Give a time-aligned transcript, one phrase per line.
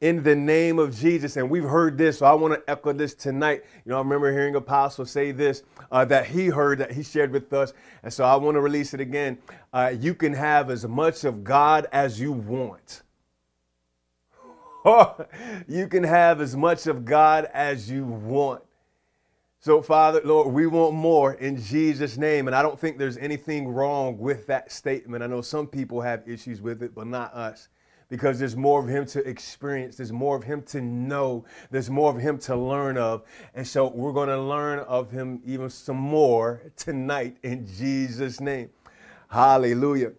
[0.00, 1.36] in the name of Jesus.
[1.36, 3.64] And we've heard this, so I want to echo this tonight.
[3.84, 7.32] You know, I remember hearing Apostle say this uh, that he heard, that he shared
[7.32, 7.72] with us.
[8.02, 9.38] And so I want to release it again.
[9.72, 13.02] Uh, you can have as much of God as you want.
[15.68, 18.62] you can have as much of God as you want.
[19.60, 22.46] So, Father, Lord, we want more in Jesus' name.
[22.46, 25.24] And I don't think there's anything wrong with that statement.
[25.24, 27.68] I know some people have issues with it, but not us
[28.08, 32.10] because there's more of him to experience, there's more of him to know, there's more
[32.10, 33.22] of him to learn of.
[33.54, 38.70] And so we're going to learn of him even some more tonight in Jesus' name.
[39.28, 40.12] Hallelujah.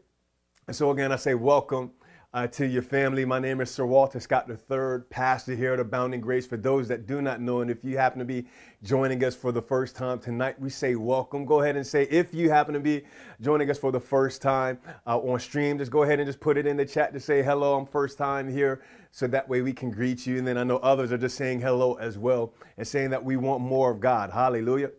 [0.67, 1.91] And so again, I say welcome
[2.34, 3.26] uh, to your family.
[3.26, 6.46] My name is Sir Walter Scott III, pastor here at Abounding Grace.
[6.46, 8.46] For those that do not know, and if you happen to be
[8.84, 11.44] joining us for the first time tonight, we say welcome.
[11.44, 13.04] Go ahead and say, if you happen to be
[13.42, 16.56] joining us for the first time uh, on stream, just go ahead and just put
[16.56, 18.84] it in the chat to say, hello, I'm first time here.
[19.12, 20.38] So that way we can greet you.
[20.38, 23.38] And then I know others are just saying hello as well and saying that we
[23.38, 24.30] want more of God.
[24.30, 24.92] Hallelujah.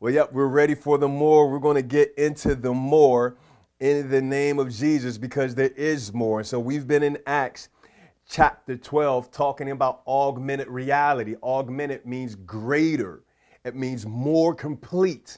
[0.00, 1.48] Well, yep, we're ready for the more.
[1.48, 3.36] We're going to get into the more
[3.82, 6.44] in the name of Jesus because there is more.
[6.44, 7.68] So we've been in Acts
[8.30, 11.34] chapter 12 talking about augmented reality.
[11.42, 13.24] Augmented means greater,
[13.64, 15.36] it means more complete.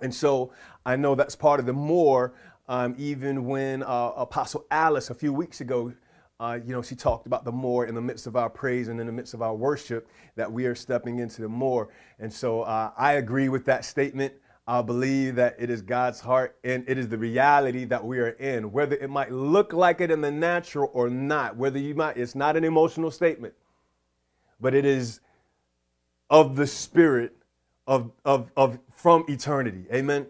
[0.00, 0.52] And so
[0.84, 2.34] I know that's part of the more.
[2.68, 5.92] Um, even when uh, Apostle Alice a few weeks ago,
[6.38, 9.00] uh, you know, she talked about the more in the midst of our praise and
[9.00, 11.88] in the midst of our worship that we are stepping into the more.
[12.20, 14.34] And so uh, I agree with that statement.
[14.68, 18.30] I believe that it is God's heart and it is the reality that we are
[18.30, 22.16] in, whether it might look like it in the natural or not, whether you might,
[22.16, 23.54] it's not an emotional statement,
[24.60, 25.20] but it is
[26.28, 27.36] of the spirit
[27.86, 29.84] of, of, of from eternity.
[29.92, 30.26] Amen.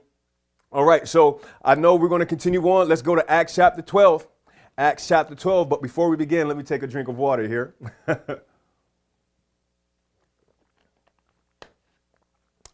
[0.71, 2.89] All right, so I know we're going to continue on.
[2.89, 4.27] Let's go to Acts chapter 12.
[4.77, 7.75] Acts chapter 12, but before we begin, let me take a drink of water here.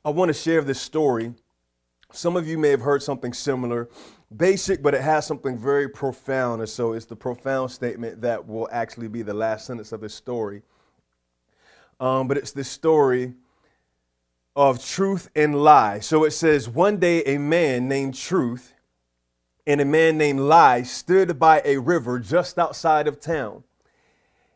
[0.04, 1.32] I want to share this story
[2.12, 3.88] some of you may have heard something similar,
[4.36, 6.60] basic, but it has something very profound.
[6.60, 10.14] And so it's the profound statement that will actually be the last sentence of this
[10.14, 10.62] story.
[12.00, 13.34] Um, but it's the story
[14.54, 16.00] of truth and lie.
[16.00, 18.74] So it says, One day a man named Truth
[19.66, 23.62] and a man named Lie stood by a river just outside of town.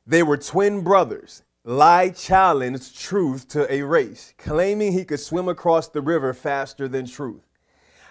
[0.06, 1.42] They were twin brothers.
[1.64, 7.06] Lie challenged Truth to a race, claiming he could swim across the river faster than
[7.06, 7.45] Truth.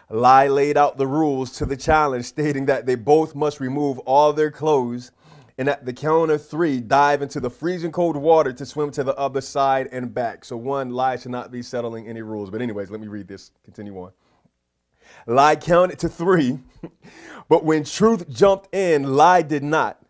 [0.10, 4.34] Lie laid out the rules to the challenge, stating that they both must remove all
[4.34, 5.12] their clothes
[5.58, 9.04] and at the count of three, dive into the freezing cold water to swim to
[9.04, 10.44] the other side and back.
[10.44, 12.50] So, one, lie should not be settling any rules.
[12.50, 13.52] But, anyways, let me read this.
[13.64, 14.12] Continue on.
[15.28, 16.60] Lie counted to three,
[17.50, 20.02] but when truth jumped in, lie did not.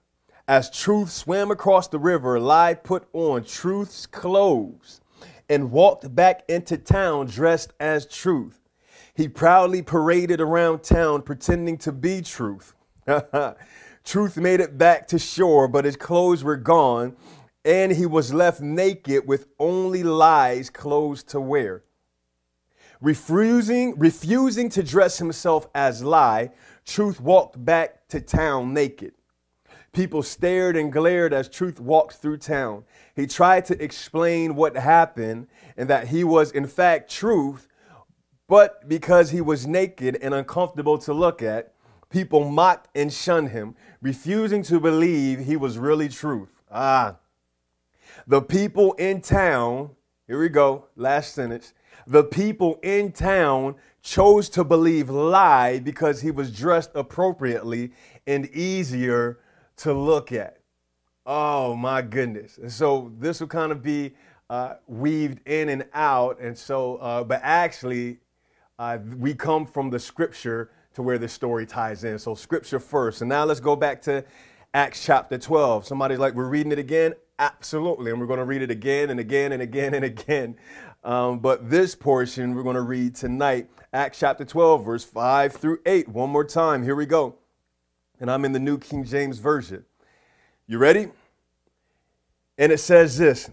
[0.48, 5.02] As truth swam across the river, lie put on truth's clothes
[5.48, 8.65] and walked back into town dressed as truth.
[9.16, 12.74] He proudly paraded around town pretending to be truth.
[14.04, 17.16] truth made it back to shore, but his clothes were gone,
[17.64, 21.84] and he was left naked with only lies clothes to wear.
[23.02, 26.52] Refusing, refusing to dress himself as lie,
[26.86, 29.14] Truth walked back to town naked.
[29.92, 32.84] People stared and glared as Truth walked through town.
[33.16, 37.68] He tried to explain what happened and that he was, in fact, Truth,
[38.48, 41.74] but because he was naked and uncomfortable to look at,
[42.10, 46.50] people mocked and shunned him, refusing to believe he was really truth.
[46.72, 47.18] Ah.
[48.28, 49.92] The people in town,
[50.28, 51.74] here we go, last sentence.
[52.08, 57.92] The people in town chose to believe lie because he was dressed appropriately
[58.28, 59.40] and easier
[59.78, 60.60] to look at.
[61.26, 62.60] Oh my goodness.
[62.60, 64.14] And so this will kind of be
[64.50, 66.40] uh, weaved in and out.
[66.40, 68.20] And so, uh, but actually,
[68.78, 72.20] uh, we come from the scripture to where this story ties in.
[72.20, 73.22] So, scripture first.
[73.22, 74.24] And now let's go back to
[74.74, 75.86] Acts chapter 12.
[75.86, 77.14] Somebody's like, we're reading it again?
[77.40, 78.12] Absolutely.
[78.12, 80.58] And we're going to read it again and again and again and again.
[81.04, 85.80] Um, but this portion we're going to read tonight, Acts chapter 12, verse 5 through
[85.86, 86.10] 8.
[86.10, 86.84] One more time.
[86.84, 87.36] Here we go.
[88.20, 89.86] And I'm in the New King James Version.
[90.68, 91.10] You ready?
[92.58, 93.50] And it says this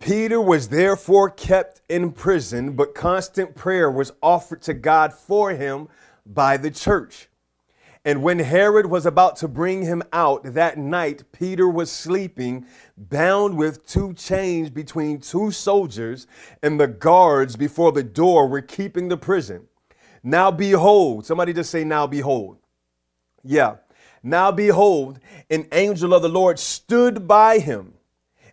[0.00, 5.88] Peter was therefore kept in prison, but constant prayer was offered to God for him
[6.24, 7.28] by the church.
[8.04, 12.64] And when Herod was about to bring him out that night, Peter was sleeping,
[12.96, 16.26] bound with two chains between two soldiers,
[16.62, 19.66] and the guards before the door were keeping the prison.
[20.22, 22.58] Now behold, somebody just say, Now behold.
[23.42, 23.76] Yeah.
[24.22, 25.18] Now behold,
[25.50, 27.94] an angel of the Lord stood by him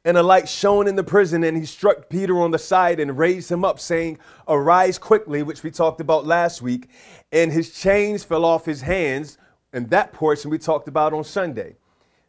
[0.05, 3.17] And a light shone in the prison, and he struck Peter on the side and
[3.17, 6.89] raised him up, saying, Arise quickly, which we talked about last week.
[7.31, 9.39] And his chains fell off his hands.
[9.73, 11.75] And that portion we talked about on Sunday.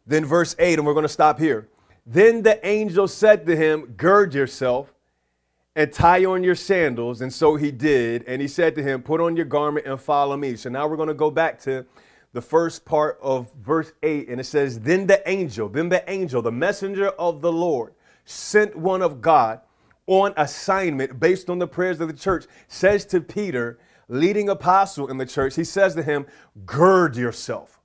[0.07, 1.69] Then, verse 8, and we're going to stop here.
[2.03, 4.91] Then the angel said to him, Gird yourself
[5.75, 7.21] and tie on your sandals.
[7.21, 8.23] And so he did.
[8.25, 10.55] And he said to him, Put on your garment and follow me.
[10.55, 11.85] So now we're going to go back to
[12.37, 14.29] the first part of verse 8.
[14.29, 17.95] And it says, Then the angel, then the angel, the messenger of the Lord,
[18.25, 19.61] sent one of God
[20.05, 25.17] on assignment based on the prayers of the church, says to Peter, leading apostle in
[25.17, 26.27] the church, he says to him,
[26.63, 27.79] Gird yourself.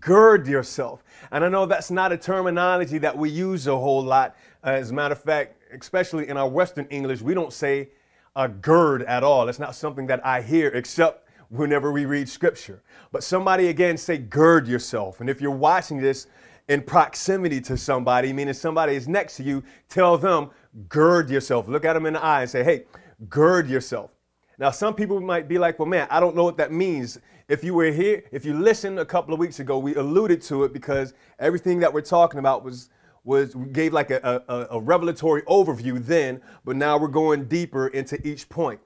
[0.00, 1.04] Gird yourself.
[1.30, 4.34] And I know that's not a terminology that we use a whole lot.
[4.64, 7.90] As a matter of fact, especially in our Western English, we don't say
[8.34, 9.48] a gird at all.
[9.48, 12.82] It's not something that I hear except whenever we read scripture.
[13.12, 15.20] But somebody again say, gird yourself.
[15.20, 16.26] And if you're watching this
[16.68, 20.50] in proximity to somebody, meaning somebody is next to you, tell them,
[20.88, 21.68] gird yourself.
[21.68, 22.84] Look at them in the eye and say, hey,
[23.28, 24.10] gird yourself.
[24.58, 27.18] Now, some people might be like, well, man, I don't know what that means.
[27.48, 30.64] If you were here, if you listened a couple of weeks ago, we alluded to
[30.64, 32.90] it because everything that we're talking about was
[33.24, 38.26] was gave like a, a, a revelatory overview then, but now we're going deeper into
[38.26, 38.80] each point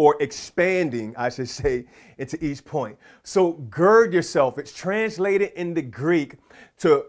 [0.00, 1.84] or expanding, I should say,
[2.16, 2.96] into each point.
[3.22, 4.56] So gird yourself.
[4.56, 6.36] It's translated in the Greek
[6.78, 7.04] to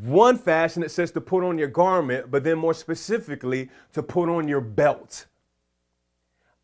[0.00, 4.28] one fashion it says to put on your garment, but then more specifically to put
[4.28, 5.26] on your belt.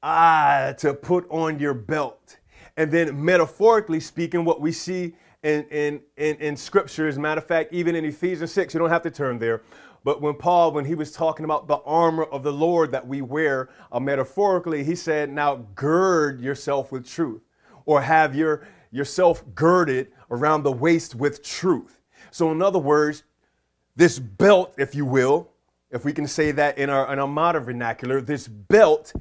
[0.04, 2.36] Ah, to put on your belt.
[2.76, 7.08] And then metaphorically speaking, what we see in, in, in, in scripture.
[7.08, 9.62] As a matter of fact, even in Ephesians 6, you don't have to turn there.
[10.06, 13.22] But when Paul, when he was talking about the armor of the Lord that we
[13.22, 17.42] wear uh, metaphorically, he said, Now gird yourself with truth,
[17.86, 22.00] or have your yourself girded around the waist with truth.
[22.30, 23.24] So, in other words,
[23.96, 25.50] this belt, if you will,
[25.90, 29.12] if we can say that in our, in our modern vernacular, this belt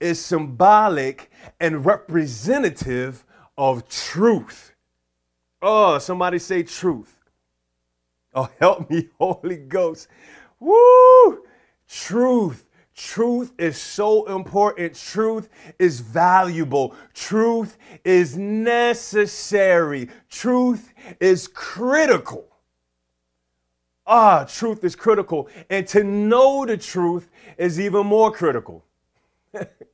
[0.00, 1.30] is symbolic
[1.60, 3.26] and representative
[3.58, 4.72] of truth.
[5.60, 7.18] Oh, somebody say truth.
[8.34, 10.08] Oh, help me, Holy Ghost.
[10.60, 11.44] Woo!
[11.88, 12.66] Truth.
[12.94, 14.94] Truth is so important.
[14.94, 15.48] Truth
[15.78, 16.94] is valuable.
[17.14, 20.08] Truth is necessary.
[20.28, 22.48] Truth is critical.
[24.06, 25.48] Ah, truth is critical.
[25.70, 28.84] And to know the truth is even more critical.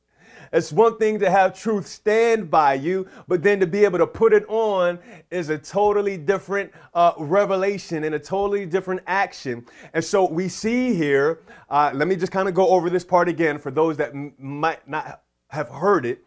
[0.51, 4.07] It's one thing to have truth stand by you, but then to be able to
[4.07, 4.99] put it on
[5.31, 9.65] is a totally different uh, revelation and a totally different action.
[9.93, 13.29] And so we see here, uh, let me just kind of go over this part
[13.29, 16.23] again for those that m- might not have heard it.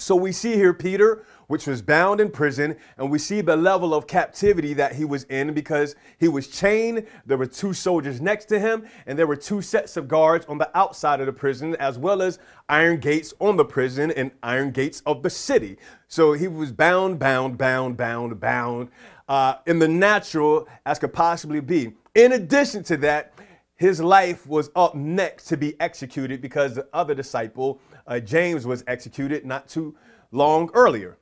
[0.00, 2.76] So we see here Peter which was bound in prison.
[2.96, 7.04] And we see the level of captivity that he was in because he was chained.
[7.26, 10.58] There were two soldiers next to him, and there were two sets of guards on
[10.58, 12.38] the outside of the prison, as well as
[12.68, 15.76] iron gates on the prison and iron gates of the city.
[16.06, 18.88] So he was bound, bound, bound, bound, bound
[19.28, 21.94] uh, in the natural as could possibly be.
[22.14, 23.32] In addition to that,
[23.74, 27.80] his life was up next to be executed because the other disciple,
[28.10, 29.96] uh, James, was executed not too
[30.32, 31.16] long earlier.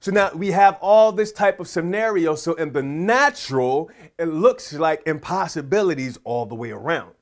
[0.00, 2.34] So now we have all this type of scenario.
[2.34, 3.88] So in the natural,
[4.18, 7.12] it looks like impossibilities all the way around.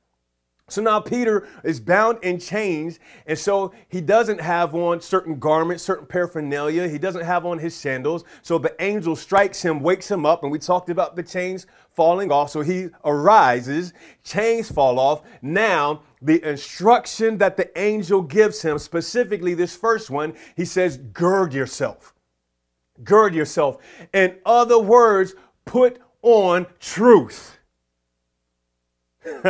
[0.70, 5.82] So now Peter is bound in chains, and so he doesn't have on certain garments,
[5.82, 6.88] certain paraphernalia.
[6.88, 8.24] He doesn't have on his sandals.
[8.42, 12.30] So the angel strikes him, wakes him up, and we talked about the chains falling
[12.30, 12.50] off.
[12.50, 13.92] So he arises,
[14.24, 15.22] chains fall off.
[15.42, 21.52] Now, the instruction that the angel gives him, specifically this first one, he says, Gird
[21.52, 22.14] yourself
[23.04, 23.78] gird yourself.
[24.12, 25.34] In other words,
[25.64, 27.58] put on truth.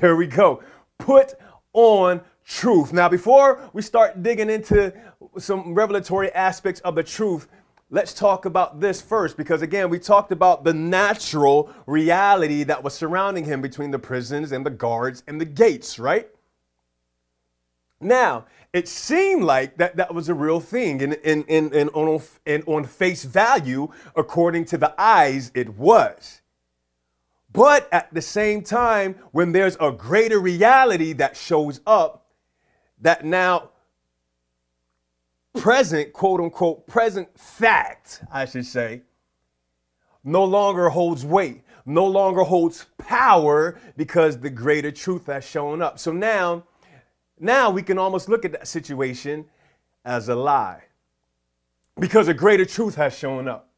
[0.00, 0.62] there we go.
[0.98, 1.34] Put
[1.72, 2.92] on truth.
[2.92, 4.92] Now, before we start digging into
[5.38, 7.48] some revelatory aspects of the truth,
[7.90, 12.94] let's talk about this first because, again, we talked about the natural reality that was
[12.94, 16.28] surrounding him between the prisons and the guards and the gates, right?
[18.00, 21.02] Now, it seemed like that, that was a real thing.
[21.02, 26.37] And, and, and, and, on, and on face value, according to the eyes, it was.
[27.52, 32.26] But at the same time, when there's a greater reality that shows up,
[33.00, 33.70] that now
[35.58, 39.02] present, quote unquote, present fact, I should say,
[40.24, 45.98] no longer holds weight, no longer holds power because the greater truth has shown up.
[45.98, 46.64] So now,
[47.38, 49.46] now we can almost look at that situation
[50.04, 50.82] as a lie
[51.98, 53.70] because a greater truth has shown up.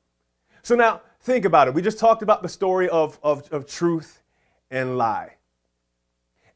[0.62, 1.75] So now think about it.
[1.75, 4.23] We just talked about the story of, of, of truth
[4.71, 5.37] and lie.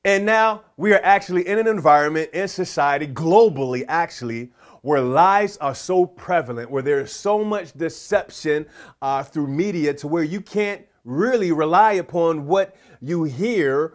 [0.04, 4.50] And now we are actually in an environment in society, globally actually,
[4.82, 8.66] where lies are so prevalent, where there is so much deception
[9.00, 13.94] uh, through media to where you can't really rely upon what you hear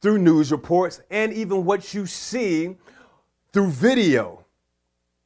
[0.00, 2.76] through news reports and even what you see
[3.52, 4.44] through video.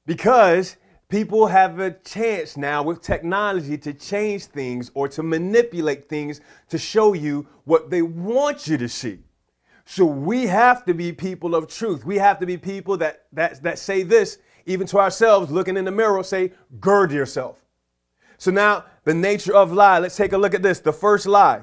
[0.05, 0.77] Because
[1.09, 6.79] people have a chance now with technology to change things or to manipulate things to
[6.79, 9.19] show you what they want you to see.
[9.85, 12.05] So we have to be people of truth.
[12.05, 15.85] We have to be people that that that say this even to ourselves, looking in
[15.85, 17.65] the mirror, say, gird yourself.
[18.37, 20.01] So now the nature of lie.
[20.01, 20.81] Let's take a look at this.
[20.81, 21.63] The first lie.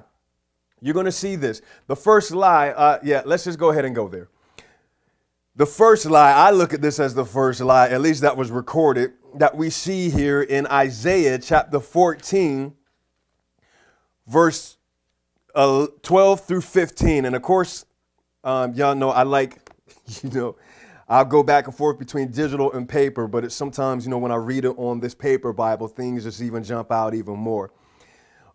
[0.81, 1.62] You're going to see this.
[1.88, 4.27] The first lie, uh, yeah, let's just go ahead and go there.
[5.55, 8.51] The first lie, I look at this as the first lie, at least that was
[8.51, 12.73] recorded, that we see here in Isaiah chapter 14,
[14.27, 14.77] verse
[15.55, 17.25] uh, 12 through 15.
[17.25, 17.85] And of course,
[18.43, 19.69] um, y'all know I like,
[20.23, 20.55] you know,
[21.07, 24.31] I'll go back and forth between digital and paper, but it's sometimes, you know, when
[24.31, 27.71] I read it on this paper Bible, things just even jump out even more.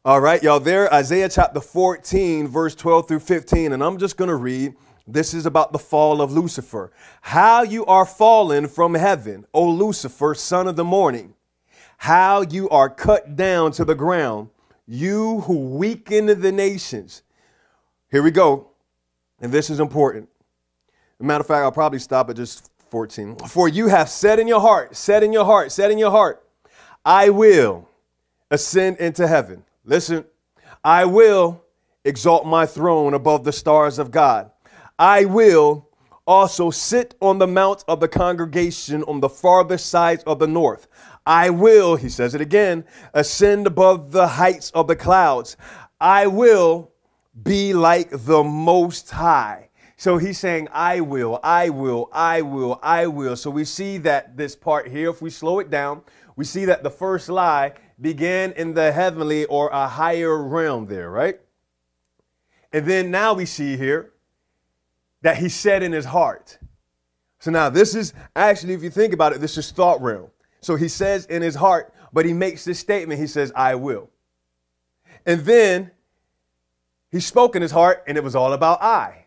[0.05, 4.29] All right, y'all, there, Isaiah chapter 14, verse 12 through 15, and I'm just going
[4.29, 4.75] to read.
[5.11, 6.93] This is about the fall of Lucifer.
[7.23, 11.35] How you are fallen from heaven, O Lucifer, son of the morning.
[11.97, 14.51] How you are cut down to the ground,
[14.87, 17.23] you who weaken the nations.
[18.11, 18.69] Here we go.
[19.41, 20.29] And this is important.
[21.19, 23.37] matter of fact, I'll probably stop at just 14.
[23.49, 26.45] For you have said in your heart, said in your heart, said in your heart,
[27.05, 27.89] I will
[28.51, 29.65] ascend into heaven.
[29.85, 30.25] Listen,
[30.85, 31.65] I will
[32.05, 34.51] exalt my throne above the stars of God.
[34.99, 35.89] I will
[36.27, 40.89] also sit on the mount of the congregation on the farthest sides of the north.
[41.25, 45.57] I will, he says it again, ascend above the heights of the clouds.
[46.01, 46.91] I will
[47.43, 49.69] be like the Most High.
[49.97, 53.37] So he's saying, I will, I will, I will, I will.
[53.37, 56.03] So we see that this part here, if we slow it down,
[56.37, 61.11] we see that the first lie began in the heavenly or a higher realm there,
[61.11, 61.41] right?
[62.73, 64.13] And then now we see here
[65.23, 66.59] that he said in his heart.
[67.41, 70.31] So now this is actually, if you think about it, this is thought realm.
[70.61, 73.21] So he says in his heart, but he makes this statement.
[73.21, 74.11] He says, I will.
[75.27, 75.91] And then
[77.11, 79.27] he spoke in his heart, and it was all about I.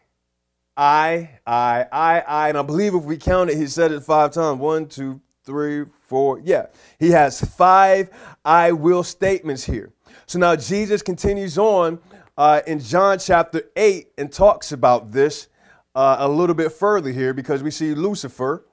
[0.76, 2.50] I, I, I, I.
[2.50, 4.60] And I believe if we count it, he said it five times.
[4.60, 6.40] One, two, three, four.
[6.40, 6.68] Yeah.
[7.00, 8.10] He has five
[8.44, 9.92] I will statements here.
[10.26, 12.00] So now Jesus continues on
[12.38, 15.48] uh, in John chapter 8 and talks about this
[15.96, 18.66] uh, a little bit further here because we see Lucifer.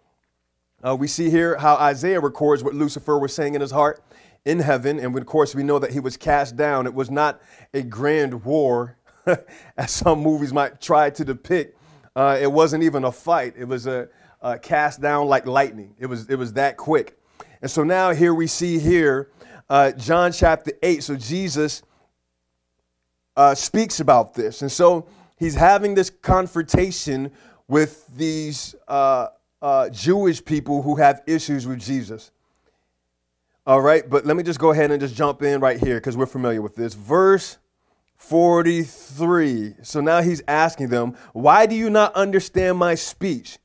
[0.87, 4.03] Uh, we see here how Isaiah records what Lucifer was saying in his heart
[4.45, 4.99] in heaven.
[4.99, 6.87] And of course, we know that he was cast down.
[6.87, 7.41] It was not
[7.75, 8.97] a grand war
[9.77, 11.79] as some movies might try to depict.
[12.15, 13.55] Uh, it wasn't even a fight.
[13.57, 14.09] It was a,
[14.41, 15.95] a, cast down like lightning.
[15.99, 17.19] It was it was that quick.
[17.61, 19.31] And so now here we see here
[19.69, 21.03] uh, John chapter eight.
[21.03, 21.83] So Jesus
[23.37, 25.07] uh, speaks about this, and so
[25.39, 27.31] he's having this confrontation
[27.69, 29.29] with these uh,
[29.61, 32.31] uh, Jewish people who have issues with Jesus.
[33.67, 36.17] All right, but let me just go ahead and just jump in right here because
[36.17, 37.59] we're familiar with this verse
[38.17, 39.75] 43.
[39.83, 43.59] So now he's asking them, Why do you not understand my speech?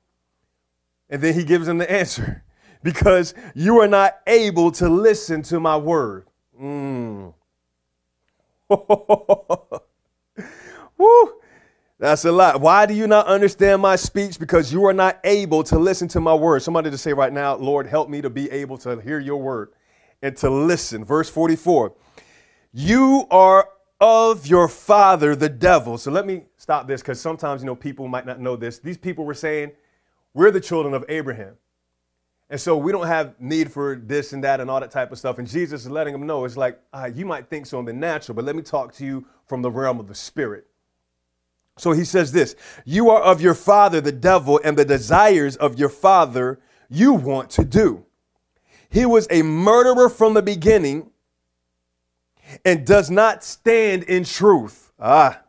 [1.10, 2.44] And then he gives them the answer
[2.84, 6.25] because you are not able to listen to my word.
[6.62, 7.34] Mm.
[10.98, 11.34] Woo.
[12.03, 12.60] That's a lot.
[12.60, 14.38] Why do you not understand my speech?
[14.38, 16.62] Because you are not able to listen to my word.
[16.62, 19.69] Somebody to say right now, Lord, help me to be able to hear your word
[20.22, 21.05] and to listen.
[21.05, 21.93] Verse 44.
[22.74, 23.69] You are
[24.01, 25.98] of your father, the devil.
[25.98, 28.79] So let me stop this because sometimes, you know, people might not know this.
[28.79, 29.72] These people were saying,
[30.33, 31.55] we're the children of Abraham.
[32.50, 35.19] And so we don't have need for this and that and all that type of
[35.19, 35.39] stuff.
[35.39, 37.93] And Jesus is letting them know it's like, uh, you might think so in the
[37.93, 40.67] natural, but let me talk to you from the realm of the spirit.
[41.77, 45.80] So he says this You are of your father, the devil, and the desires of
[45.80, 48.06] your father you want to do.
[48.89, 51.10] He was a murderer from the beginning
[52.63, 54.92] and does not stand in truth.
[55.00, 55.42] Ah,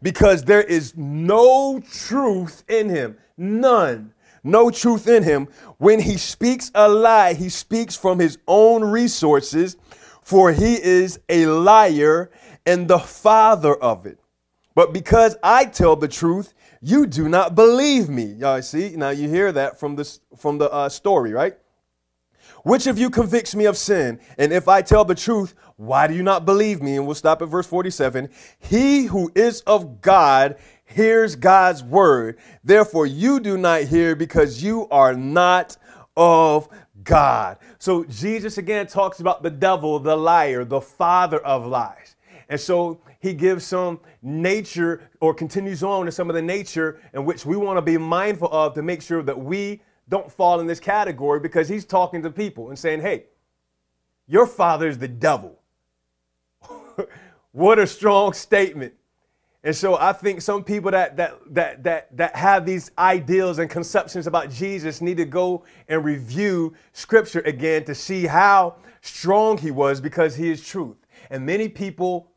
[0.00, 3.16] because there is no truth in him.
[3.36, 4.12] None.
[4.44, 5.48] No truth in him.
[5.78, 9.76] When he speaks a lie, he speaks from his own resources,
[10.22, 12.30] for he is a liar
[12.66, 14.18] and the father of it.
[14.74, 18.24] But because I tell the truth, you do not believe me.
[18.24, 18.94] Y'all see?
[18.96, 21.56] Now you hear that from this from the uh, story, right?
[22.64, 24.18] Which of you convicts me of sin?
[24.38, 26.96] And if I tell the truth, why do you not believe me?
[26.96, 28.30] And we'll stop at verse 47.
[28.58, 32.38] He who is of God hears God's word.
[32.62, 35.76] Therefore, you do not hear because you are not
[36.16, 36.68] of
[37.02, 37.58] God.
[37.78, 42.16] So, Jesus again talks about the devil, the liar, the father of lies.
[42.48, 47.24] And so he gives some nature or continues on to some of the nature in
[47.24, 50.66] which we want to be mindful of to make sure that we don't fall in
[50.66, 53.24] this category because he's talking to people and saying, hey,
[54.26, 55.58] your father is the devil.
[57.52, 58.92] what a strong statement.
[59.62, 63.70] And so I think some people that, that, that, that, that have these ideals and
[63.70, 69.70] conceptions about Jesus need to go and review scripture again to see how strong he
[69.70, 70.98] was because he is truth.
[71.30, 72.28] And many people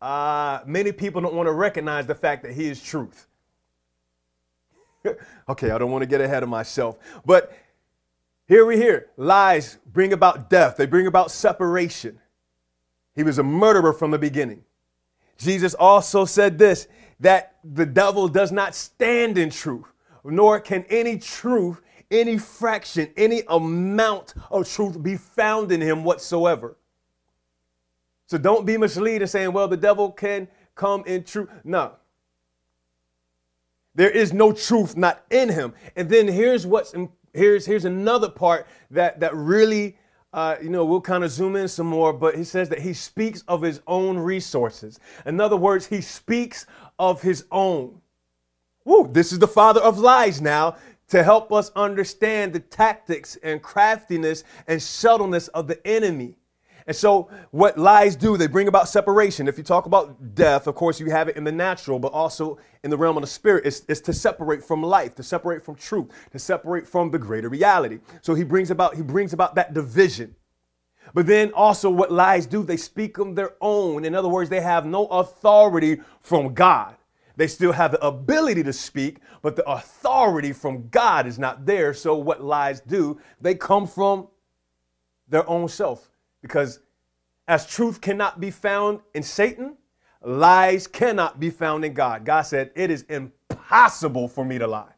[0.00, 3.26] uh, many people don't want to recognize the fact that he is truth.
[5.48, 6.98] okay, I don't want to get ahead of myself.
[7.24, 7.52] But
[8.46, 12.20] here we hear lies bring about death, they bring about separation.
[13.14, 14.62] He was a murderer from the beginning.
[15.38, 16.86] Jesus also said this
[17.20, 19.86] that the devil does not stand in truth,
[20.22, 26.76] nor can any truth, any fraction, any amount of truth be found in him whatsoever.
[28.26, 31.48] So don't be misled in saying, well, the devil can come in truth.
[31.64, 31.92] No.
[33.94, 35.72] There is no truth not in him.
[35.94, 36.94] And then here's what's
[37.32, 39.96] here's here's another part that that really
[40.36, 42.92] uh, you know, we'll kind of zoom in some more, but he says that he
[42.92, 45.00] speaks of his own resources.
[45.24, 46.66] In other words, he speaks
[46.98, 48.02] of his own.
[48.84, 50.76] Woo, this is the father of lies now
[51.08, 56.36] to help us understand the tactics and craftiness and subtleness of the enemy.
[56.86, 59.48] And so, what lies do, they bring about separation.
[59.48, 62.58] If you talk about death, of course, you have it in the natural, but also
[62.84, 63.66] in the realm of the spirit.
[63.66, 67.48] It's, it's to separate from life, to separate from truth, to separate from the greater
[67.48, 67.98] reality.
[68.22, 70.36] So he brings about he brings about that division.
[71.12, 74.04] But then also, what lies do, they speak of their own.
[74.04, 76.96] In other words, they have no authority from God.
[77.36, 81.92] They still have the ability to speak, but the authority from God is not there.
[81.94, 84.28] So, what lies do, they come from
[85.28, 86.10] their own self.
[86.46, 86.78] Because
[87.48, 89.76] as truth cannot be found in Satan,
[90.22, 92.24] lies cannot be found in God.
[92.24, 94.92] God said, It is impossible for me to lie.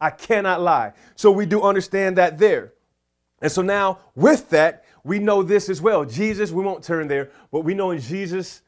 [0.00, 0.94] I cannot lie.
[1.14, 2.72] So we do understand that there.
[3.42, 6.06] And so now, with that, we know this as well.
[6.06, 8.62] Jesus, we won't turn there, but we know in Jesus,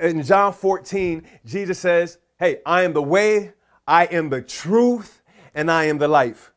[0.00, 3.52] in John 14, Jesus says, Hey, I am the way,
[3.86, 5.20] I am the truth,
[5.54, 6.52] and I am the life.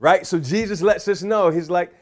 [0.00, 0.26] Right?
[0.26, 1.94] So Jesus lets us know, He's like,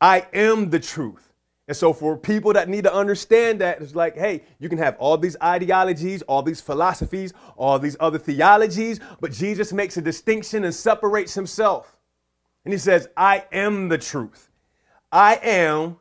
[0.00, 1.32] I am the truth.
[1.68, 4.96] And so, for people that need to understand that, it's like, hey, you can have
[4.98, 10.62] all these ideologies, all these philosophies, all these other theologies, but Jesus makes a distinction
[10.64, 11.96] and separates himself.
[12.64, 14.48] And he says, I am the truth.
[15.10, 15.96] I am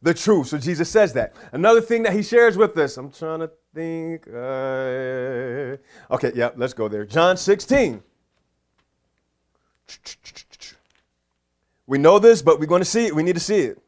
[0.00, 0.48] the truth.
[0.48, 1.34] So, Jesus says that.
[1.52, 4.26] Another thing that he shares with us, I'm trying to think.
[4.26, 5.76] Uh,
[6.14, 7.04] okay, yeah, let's go there.
[7.04, 8.02] John 16.
[11.90, 13.16] We know this, but we're going to see it.
[13.16, 13.82] We need to see it.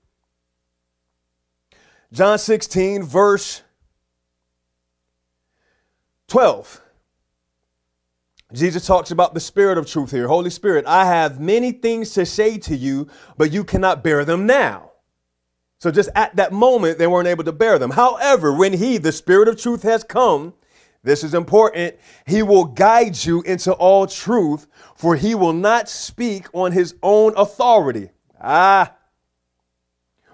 [2.12, 3.62] John 16, verse
[6.26, 6.80] 12.
[8.52, 10.26] Jesus talks about the Spirit of truth here.
[10.26, 14.46] Holy Spirit, I have many things to say to you, but you cannot bear them
[14.46, 14.90] now.
[15.78, 17.92] So just at that moment, they weren't able to bear them.
[17.92, 20.54] However, when He, the Spirit of truth, has come,
[21.04, 21.96] this is important.
[22.26, 27.34] He will guide you into all truth, for he will not speak on his own
[27.36, 28.10] authority.
[28.40, 28.94] Ah.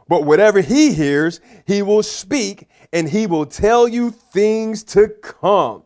[0.09, 5.85] But whatever he hears, he will speak, and he will tell you things to come.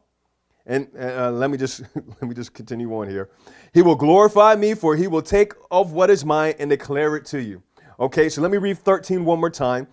[0.66, 3.30] And uh, let me just let me just continue on here.
[3.74, 7.24] He will glorify me, for he will take of what is mine and declare it
[7.26, 7.62] to you.
[7.98, 9.86] Okay, so let me read 13 one more time.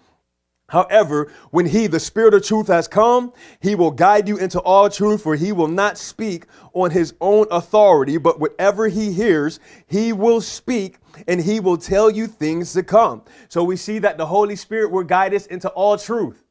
[0.69, 4.89] However, when he, the Spirit of truth, has come, he will guide you into all
[4.89, 10.13] truth, for he will not speak on his own authority, but whatever he hears, he
[10.13, 13.23] will speak and he will tell you things to come.
[13.49, 16.43] So we see that the Holy Spirit will guide us into all truth.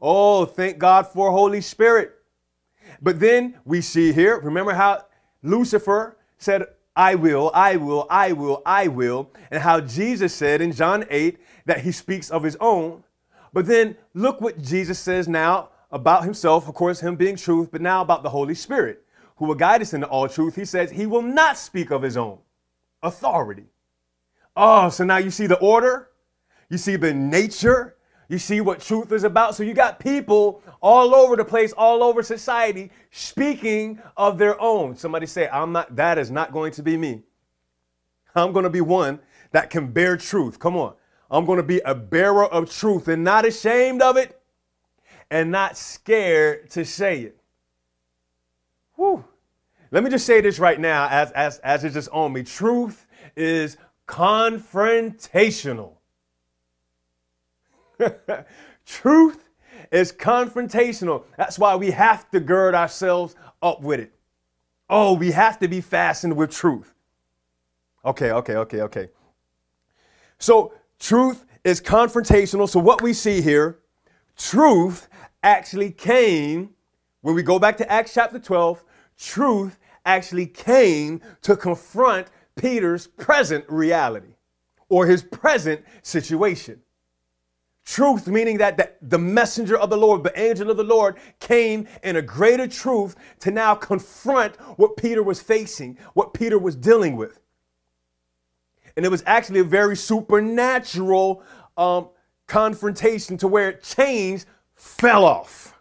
[0.00, 2.12] Oh, thank God for Holy Spirit.
[3.02, 5.04] But then we see here, remember how
[5.42, 10.72] Lucifer said, I will, I will, I will, I will, and how Jesus said in
[10.72, 13.02] John 8 that he speaks of his own.
[13.52, 17.80] But then look what Jesus says now about himself, of course, him being truth, but
[17.80, 19.04] now about the Holy Spirit,
[19.36, 20.56] who will guide us into all truth.
[20.56, 22.38] He says he will not speak of his own
[23.02, 23.66] authority.
[24.56, 26.08] Oh, so now you see the order,
[26.70, 27.96] you see the nature,
[28.28, 29.54] you see what truth is about.
[29.54, 34.96] So you got people all over the place, all over society, speaking of their own.
[34.96, 37.22] Somebody say, I'm not, that is not going to be me.
[38.34, 39.20] I'm going to be one
[39.52, 40.58] that can bear truth.
[40.58, 40.94] Come on.
[41.30, 44.40] I'm going to be a bearer of truth and not ashamed of it
[45.30, 47.38] and not scared to say it.
[48.94, 49.24] Whew.
[49.90, 52.42] Let me just say this right now as, as, as it's just on me.
[52.42, 55.92] Truth is confrontational.
[58.86, 59.48] Truth
[59.90, 61.24] is confrontational.
[61.36, 64.12] That's why we have to gird ourselves up with it.
[64.88, 66.94] Oh, we have to be fastened with truth.
[68.04, 69.08] Okay, okay, okay, okay.
[70.38, 72.68] So, truth is confrontational.
[72.68, 73.78] So, what we see here,
[74.36, 75.08] truth
[75.42, 76.70] actually came,
[77.22, 78.82] when we go back to Acts chapter 12,
[79.18, 84.34] truth actually came to confront Peter's present reality
[84.88, 86.80] or his present situation.
[87.84, 91.86] Truth, meaning that the, the, messenger of the Lord, the angel of the Lord, came
[92.02, 97.16] in a greater truth to now confront what Peter was facing, what Peter was dealing
[97.16, 97.40] with.
[98.96, 101.42] And it was actually a very supernatural
[101.76, 102.08] um,
[102.46, 105.78] confrontation to where chains fell off.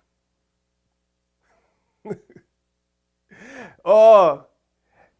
[3.85, 4.45] oh,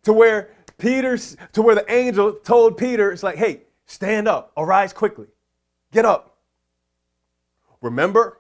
[0.04, 4.92] to where Peter, to where the angel told Peter, it's like, hey, stand up, arise
[4.94, 5.28] quickly,
[5.92, 6.38] get up.
[7.82, 8.40] Remember,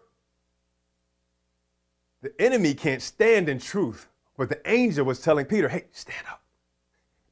[2.21, 6.41] the enemy can't stand in truth, but the angel was telling Peter, hey, stand up,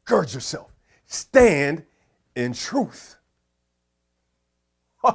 [0.06, 0.72] gird yourself,
[1.06, 1.84] stand
[2.36, 3.18] in truth.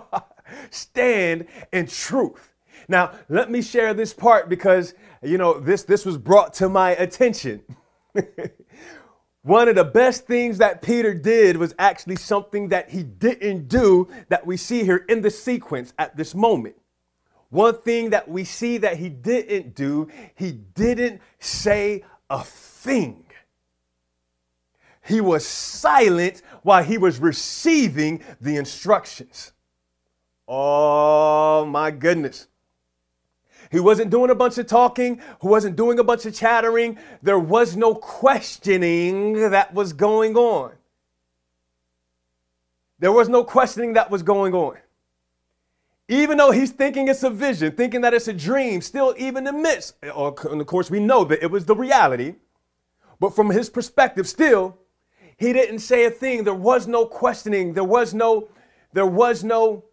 [0.70, 2.54] stand in truth.
[2.88, 6.90] Now, let me share this part because, you know, this, this was brought to my
[6.92, 7.62] attention.
[9.42, 14.09] One of the best things that Peter did was actually something that he didn't do
[14.28, 16.76] that we see here in the sequence at this moment.
[17.50, 23.24] One thing that we see that he didn't do, he didn't say a thing.
[25.09, 29.53] He was silent while he was receiving the instructions.
[30.47, 32.47] Oh my goodness.
[33.71, 35.23] He wasn't doing a bunch of talking.
[35.40, 36.99] He wasn't doing a bunch of chattering.
[37.23, 40.73] There was no questioning that was going on.
[42.99, 44.77] There was no questioning that was going on.
[46.09, 49.97] Even though he's thinking it's a vision, thinking that it's a dream, still, even amidst,
[50.03, 52.35] and of course, we know that it was the reality,
[53.21, 54.79] but from his perspective, still,
[55.38, 56.44] he didn't say a thing.
[56.44, 57.72] There was no questioning.
[57.72, 58.48] There was no,
[58.92, 59.85] there was no,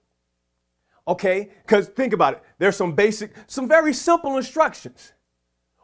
[1.07, 1.51] okay?
[1.61, 2.43] Because think about it.
[2.57, 5.13] There's some basic, some very simple instructions,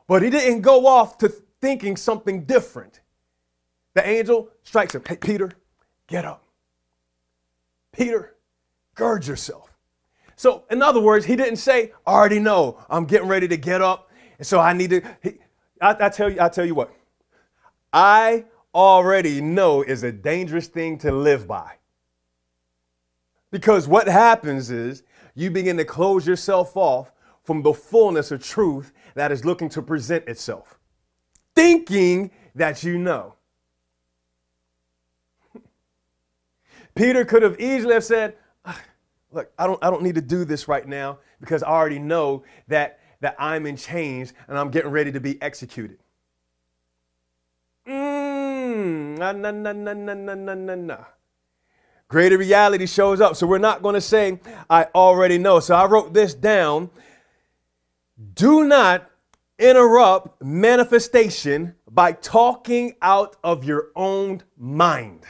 [0.07, 3.01] but he didn't go off to thinking something different.
[3.93, 5.03] The angel strikes him.
[5.07, 5.51] Hey, Peter,
[6.07, 6.43] get up.
[7.91, 8.35] Peter,
[8.95, 9.69] gird yourself.
[10.35, 13.79] So, in other words, he didn't say, I already know, I'm getting ready to get
[13.81, 14.09] up.
[14.39, 15.35] And so I need to, he,
[15.79, 16.91] I, I tell you, I tell you what,
[17.93, 21.77] I already know is a dangerous thing to live by.
[23.51, 25.03] Because what happens is
[25.35, 27.11] you begin to close yourself off
[27.43, 30.79] from the fullness of truth that is looking to present itself,
[31.55, 33.35] thinking that you know.
[36.95, 38.35] Peter could have easily have said,
[39.31, 42.43] look, I don't, I don't need to do this right now because I already know
[42.67, 45.99] that, that I'm in chains and I'm getting ready to be executed.
[49.21, 51.05] Mmm, nah, nah, nah, nah, nah, nah, nah, nah.
[52.07, 53.35] Greater reality shows up.
[53.35, 55.59] So we're not going to say, I already know.
[55.59, 56.89] So I wrote this down.
[58.33, 59.09] Do not
[59.59, 65.23] interrupt manifestation by talking out of your own mind.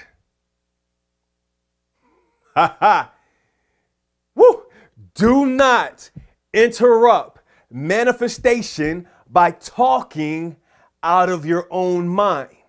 [2.55, 3.13] Ha ha.
[4.35, 4.63] Woo!
[5.13, 6.09] Do not
[6.53, 10.57] interrupt manifestation by talking
[11.03, 12.60] out of your own mind.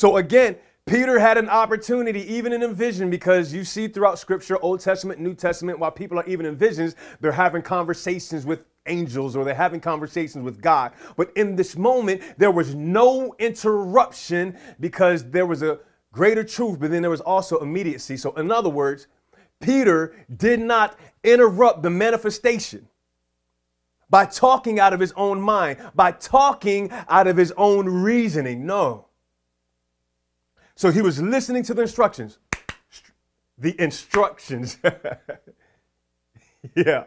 [0.00, 4.56] So again, Peter had an opportunity, even in a vision, because you see throughout Scripture,
[4.62, 9.36] Old Testament, New Testament, while people are even in visions, they're having conversations with angels
[9.36, 10.92] or they're having conversations with God.
[11.18, 15.78] But in this moment, there was no interruption because there was a
[16.12, 18.16] greater truth, but then there was also immediacy.
[18.16, 19.06] So, in other words,
[19.60, 22.88] Peter did not interrupt the manifestation
[24.08, 28.64] by talking out of his own mind, by talking out of his own reasoning.
[28.64, 29.09] No.
[30.80, 32.38] So he was listening to the instructions.
[33.58, 34.78] The instructions.
[36.74, 37.04] yeah.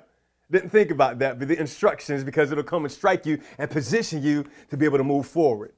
[0.51, 4.21] Didn't think about that, but the instructions because it'll come and strike you and position
[4.21, 5.73] you to be able to move forward.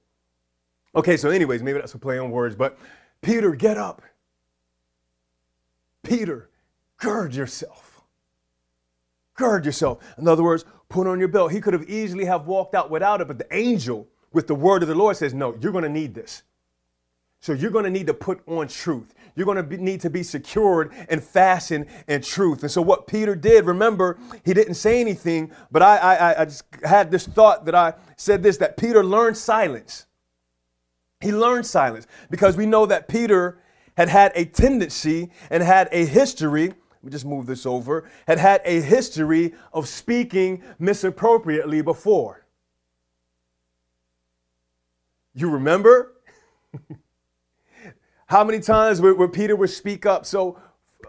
[0.93, 2.77] Okay, so, anyways, maybe that's a play on words, but
[3.21, 4.01] Peter, get up.
[6.03, 6.49] Peter,
[6.97, 8.01] gird yourself.
[9.35, 10.03] Gird yourself.
[10.17, 11.53] In other words, put on your belt.
[11.53, 14.81] He could have easily have walked out without it, but the angel with the word
[14.81, 16.43] of the Lord says, no, you're going to need this.
[17.41, 19.13] So you're going to need to put on truth.
[19.35, 22.63] You're going to need to be secured and fastened in truth.
[22.63, 26.63] And so what Peter did, remember, he didn't say anything, but I, I, I just
[26.83, 30.05] had this thought that I said this, that Peter learned silence.
[31.19, 33.59] He learned silence because we know that Peter
[33.97, 36.73] had had a tendency and had a history
[37.05, 42.47] let me just move this over, had had a history of speaking misappropriately before.
[45.35, 46.15] You remember?
[48.27, 50.25] How many times where, where Peter would speak up?
[50.25, 50.59] So,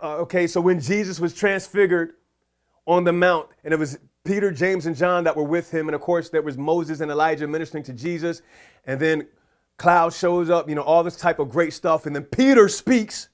[0.03, 2.13] uh, okay, so when Jesus was transfigured
[2.87, 5.95] on the mount, and it was Peter, James, and John that were with him, and
[5.95, 8.43] of course there was Moses and Elijah ministering to Jesus,
[8.85, 9.27] and then
[9.79, 13.29] cloud shows up, you know, all this type of great stuff, and then Peter speaks,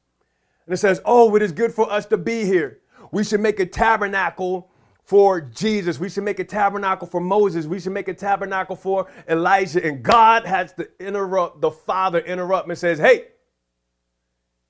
[0.67, 2.79] and it says, "Oh, it is good for us to be here.
[3.11, 4.69] We should make a tabernacle."
[5.05, 7.67] For Jesus, we should make a tabernacle for Moses.
[7.67, 9.85] We should make a tabernacle for Elijah.
[9.85, 13.32] And God has to interrupt, the Father interrupt and says, Hey,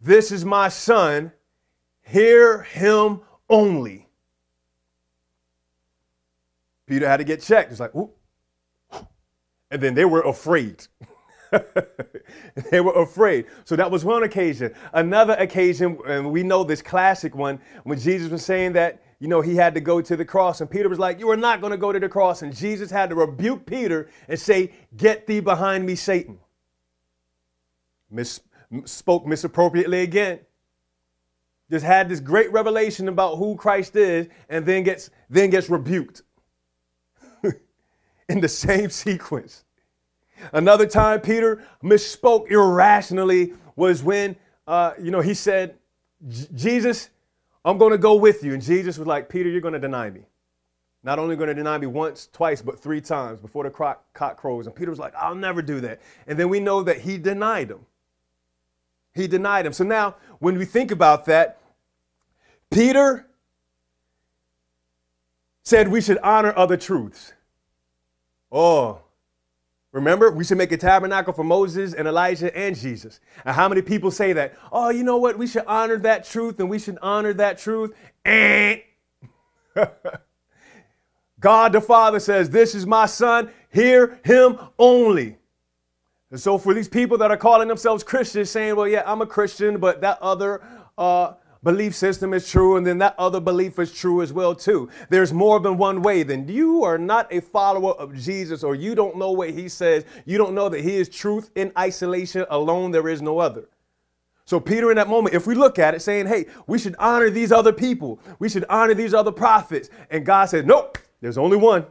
[0.03, 1.33] this is my son.
[2.03, 4.09] Hear him only.
[6.87, 7.71] Peter had to get checked.
[7.71, 8.11] It's like, Ooh.
[9.71, 10.87] and then they were afraid.
[12.71, 13.47] they were afraid.
[13.65, 14.75] So that was one occasion.
[14.93, 19.41] Another occasion, and we know this classic one, when Jesus was saying that, you know,
[19.41, 21.71] he had to go to the cross, and Peter was like, You are not going
[21.71, 22.43] to go to the cross.
[22.43, 26.41] And Jesus had to rebuke Peter and say, Get thee behind me, Satan.
[28.11, 28.41] Miss
[28.85, 30.41] spoke misappropriately again.
[31.71, 36.23] Just had this great revelation about who Christ is and then gets then gets rebuked
[38.29, 39.65] in the same sequence.
[40.53, 45.77] Another time Peter misspoke irrationally was when uh, you know he said,
[46.55, 47.11] Jesus,
[47.65, 48.55] I'm going to go with you.
[48.55, 50.23] And Jesus was like, Peter, you're going to deny me.
[51.05, 54.67] Not only going to deny me once, twice, but three times before the cock crows.
[54.67, 56.01] And Peter was like, I'll never do that.
[56.29, 57.81] And then we know that he denied him.
[59.15, 59.73] He denied him.
[59.73, 61.61] So now, when we think about that,
[62.71, 63.27] Peter
[65.63, 67.33] said we should honor other truths.
[68.51, 69.03] Oh,
[69.93, 73.21] remember, we should make a tabernacle for Moses and Elijah and Jesus.
[73.45, 74.55] And how many people say that?
[74.73, 75.39] Oh, you know what?
[75.39, 77.95] We should honor that truth and we should honor that truth.
[78.25, 78.81] And
[81.41, 85.37] God the Father says, This is my son, hear him only.
[86.33, 89.27] And so for these people that are calling themselves Christians, saying, well, yeah, I'm a
[89.27, 90.63] Christian, but that other
[90.97, 94.89] uh, belief system is true, and then that other belief is true as well, too.
[95.11, 96.23] There's more than one way.
[96.23, 100.07] Then you are not a follower of Jesus, or you don't know what he says.
[100.25, 102.93] You don't know that he is truth in isolation alone.
[102.93, 103.69] There is no other.
[104.47, 107.29] So Peter in that moment, if we look at it saying, hey, we should honor
[107.29, 108.19] these other people.
[108.39, 109.91] We should honor these other prophets.
[110.11, 111.85] And God said, nope, there's only one.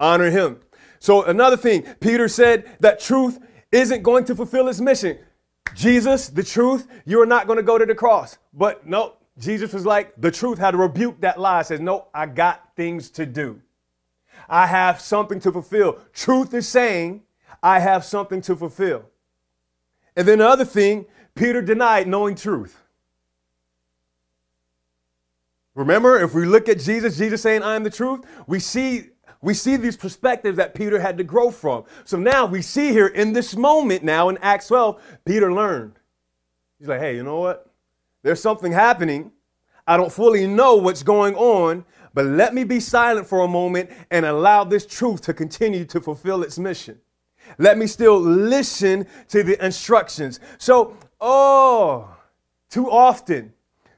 [0.00, 0.60] Honor him.
[1.00, 3.38] So, another thing, Peter said that truth
[3.70, 5.18] isn't going to fulfill its mission.
[5.74, 8.38] Jesus, the truth, you are not going to go to the cross.
[8.52, 11.62] But no, Jesus was like, the truth had to rebuke that lie.
[11.62, 13.60] Says, no, I got things to do.
[14.48, 15.98] I have something to fulfill.
[16.12, 17.22] Truth is saying,
[17.62, 19.04] I have something to fulfill.
[20.16, 22.80] And then the other thing, Peter denied knowing truth.
[25.74, 29.54] Remember, if we look at Jesus, Jesus saying, I am the truth, we see we
[29.54, 31.84] see these perspectives that Peter had to grow from.
[32.04, 35.94] So now we see here in this moment now in Acts 12, Peter learned.
[36.78, 37.70] He's like, hey, you know what?
[38.22, 39.32] There's something happening.
[39.86, 43.90] I don't fully know what's going on, but let me be silent for a moment
[44.10, 47.00] and allow this truth to continue to fulfill its mission.
[47.56, 50.40] Let me still listen to the instructions.
[50.58, 52.14] So, oh,
[52.68, 53.52] too often,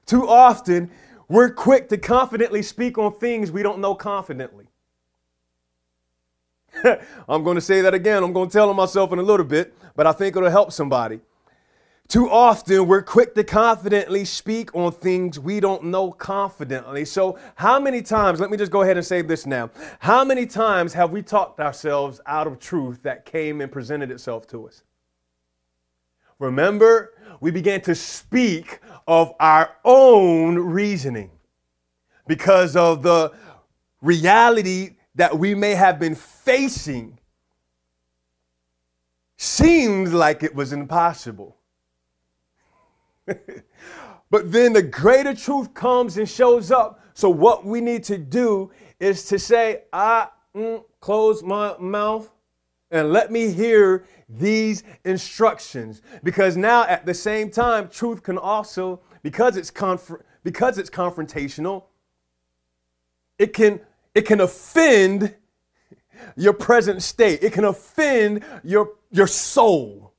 [0.06, 0.90] too often,
[1.28, 4.66] we're quick to confidently speak on things we don't know confidently.
[7.28, 8.22] I'm going to say that again.
[8.22, 10.72] I'm going to tell on myself in a little bit, but I think it'll help
[10.72, 11.20] somebody.
[12.08, 17.04] Too often, we're quick to confidently speak on things we don't know confidently.
[17.04, 19.70] So, how many times, let me just go ahead and say this now.
[20.00, 24.48] How many times have we talked ourselves out of truth that came and presented itself
[24.48, 24.82] to us?
[26.40, 31.30] Remember, we began to speak of our own reasoning
[32.26, 33.32] because of the
[34.02, 37.18] reality that we may have been facing
[39.36, 41.58] seemed like it was impossible.
[43.26, 47.04] but then the greater truth comes and shows up.
[47.12, 52.30] So, what we need to do is to say, I mm, close my mouth
[52.90, 56.00] and let me hear these instructions.
[56.24, 61.84] Because now, at the same time, truth can also, because it's, conf- because it's confrontational,
[63.38, 63.80] it can
[64.14, 65.34] it can offend
[66.36, 67.42] your present state.
[67.42, 70.12] It can offend your, your soul.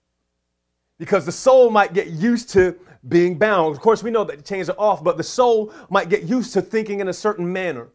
[0.98, 2.78] Because the soul might get used to
[3.08, 3.76] being bound.
[3.76, 6.54] Of course, we know that the chains are off, but the soul might get used
[6.54, 7.90] to thinking in a certain manner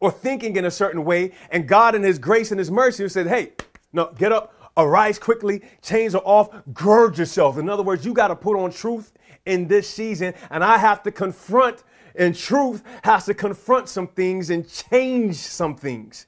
[0.00, 1.32] or thinking in a certain way.
[1.50, 3.52] And God, in His grace and His mercy, said, Hey,
[3.92, 7.58] no, get up, arise quickly, chains are off, gird yourself.
[7.58, 9.12] In other words, you got to put on truth
[9.46, 11.82] in this season, and I have to confront,
[12.14, 16.26] and truth has to confront some things and change some things.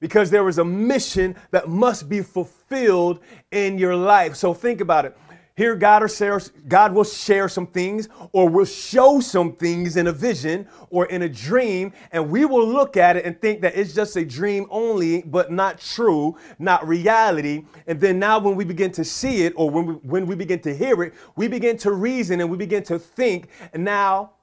[0.00, 4.36] Because there is a mission that must be fulfilled in your life.
[4.36, 5.16] So think about it.
[5.58, 10.06] Here, God, or share, God will share some things or will show some things in
[10.06, 13.76] a vision or in a dream, and we will look at it and think that
[13.76, 17.64] it's just a dream only, but not true, not reality.
[17.88, 20.60] And then now, when we begin to see it or when we, when we begin
[20.60, 24.34] to hear it, we begin to reason and we begin to think, and now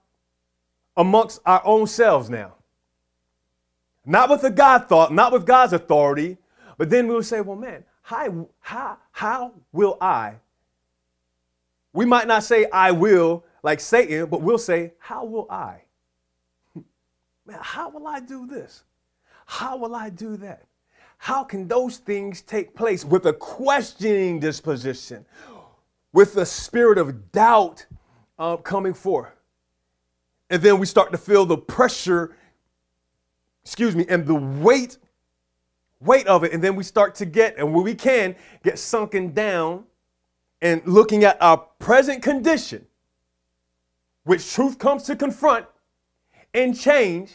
[0.97, 2.53] amongst our own selves now.
[4.05, 6.37] Not with the God thought, not with God's authority,
[6.77, 10.35] but then we'll say, well, man, how, how, how will I
[11.95, 15.81] we might not say, I will, like Satan, but we'll say, How will I?
[17.45, 18.83] Man, how will I do this?
[19.45, 20.65] How will I do that?
[21.17, 25.25] How can those things take place with a questioning disposition,
[26.11, 27.85] with the spirit of doubt
[28.37, 29.31] uh, coming forth?
[30.49, 32.35] And then we start to feel the pressure,
[33.63, 34.97] excuse me, and the weight,
[35.99, 36.53] weight of it.
[36.53, 39.85] And then we start to get, and when we can, get sunken down
[40.61, 42.85] and looking at our present condition,
[44.23, 45.65] which truth comes to confront
[46.53, 47.33] and change,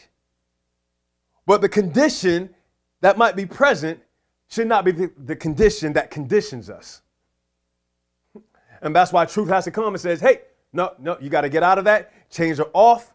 [1.45, 2.49] but the condition
[3.01, 3.99] that might be present
[4.47, 7.01] should not be the, the condition that conditions us.
[8.81, 10.41] And that's why truth has to come and says, hey,
[10.73, 12.29] no, no, you got to get out of that.
[12.29, 13.13] Chains are off.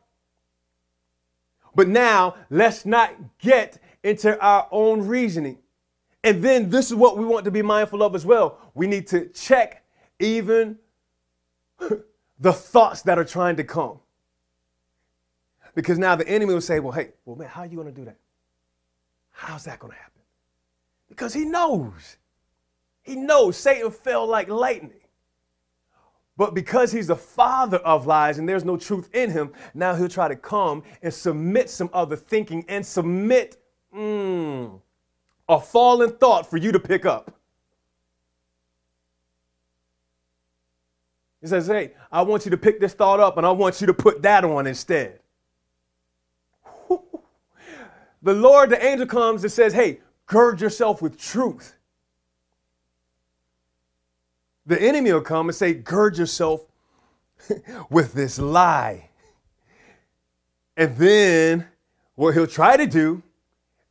[1.74, 5.58] But now let's not get into our own reasoning.
[6.24, 8.58] And then this is what we want to be mindful of as well.
[8.74, 9.84] We need to check
[10.18, 10.78] even
[12.40, 14.00] the thoughts that are trying to come.
[15.74, 17.92] Because now the enemy will say, well, hey, well, man, how are you going to
[17.92, 18.16] do that?
[19.30, 20.22] How's that going to happen?
[21.08, 22.16] Because he knows.
[23.02, 25.05] He knows Satan fell like lightning.
[26.36, 30.08] But because he's the father of lies and there's no truth in him, now he'll
[30.08, 33.56] try to come and submit some other thinking and submit
[33.94, 34.78] mm,
[35.48, 37.32] a fallen thought for you to pick up.
[41.40, 43.86] He says, Hey, I want you to pick this thought up and I want you
[43.86, 45.20] to put that on instead.
[48.22, 51.75] the Lord, the angel comes and says, Hey, gird yourself with truth.
[54.66, 56.66] The enemy will come and say, Gird yourself
[57.90, 59.10] with this lie.
[60.76, 61.66] And then
[62.16, 63.22] what he'll try to do,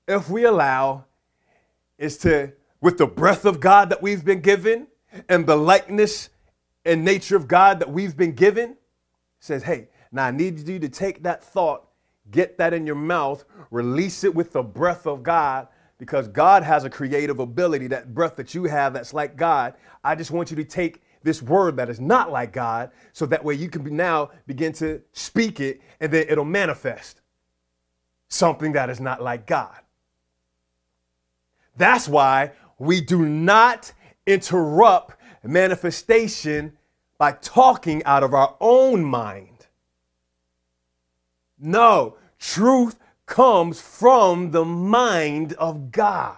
[0.07, 1.05] if we allow,
[1.97, 4.87] is to, with the breath of God that we've been given
[5.29, 6.29] and the likeness
[6.83, 8.77] and nature of God that we've been given
[9.39, 11.87] says, hey, now I need you to take that thought,
[12.31, 15.67] get that in your mouth, release it with the breath of God,
[16.05, 19.73] because God has a creative ability, that breath that you have that's like God.
[20.03, 23.43] I just want you to take this word that is not like God, so that
[23.43, 27.21] way you can be now begin to speak it, and then it'll manifest
[28.27, 29.75] something that is not like God.
[31.75, 33.91] That's why we do not
[34.27, 36.77] interrupt manifestation
[37.17, 39.65] by talking out of our own mind.
[41.57, 46.37] No, truth comes from the mind of God.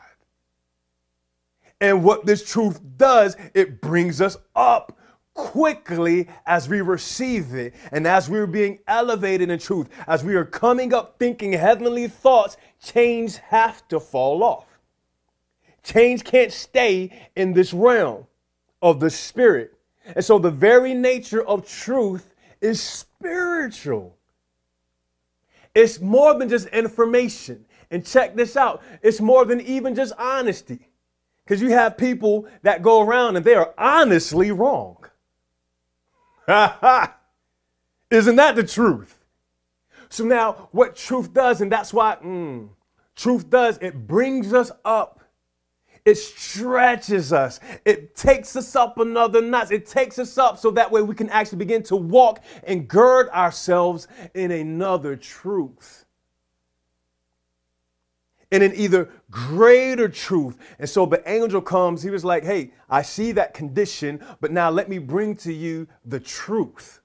[1.80, 4.98] And what this truth does, it brings us up
[5.34, 7.76] quickly as we receive it.
[7.92, 12.58] And as we're being elevated in truth, as we are coming up thinking heavenly thoughts,
[12.84, 14.66] chains have to fall off.
[15.84, 18.26] Chains can't stay in this realm
[18.82, 19.74] of the spirit.
[20.16, 24.17] And so the very nature of truth is spiritual.
[25.78, 27.66] It's more than just information.
[27.92, 30.90] And check this out it's more than even just honesty.
[31.46, 35.06] Because you have people that go around and they are honestly wrong.
[38.10, 39.24] Isn't that the truth?
[40.10, 42.70] So now, what truth does, and that's why mm,
[43.16, 45.17] truth does, it brings us up
[46.08, 47.60] it stretches us.
[47.84, 49.72] It takes us up another notch.
[49.72, 53.28] It takes us up so that way we can actually begin to walk and gird
[53.32, 56.06] ourselves in another truth.
[58.54, 60.56] And in either greater truth.
[60.80, 64.70] And so the angel comes, he was like, Hey, I see that condition, but now
[64.70, 67.02] let me bring to you the truth.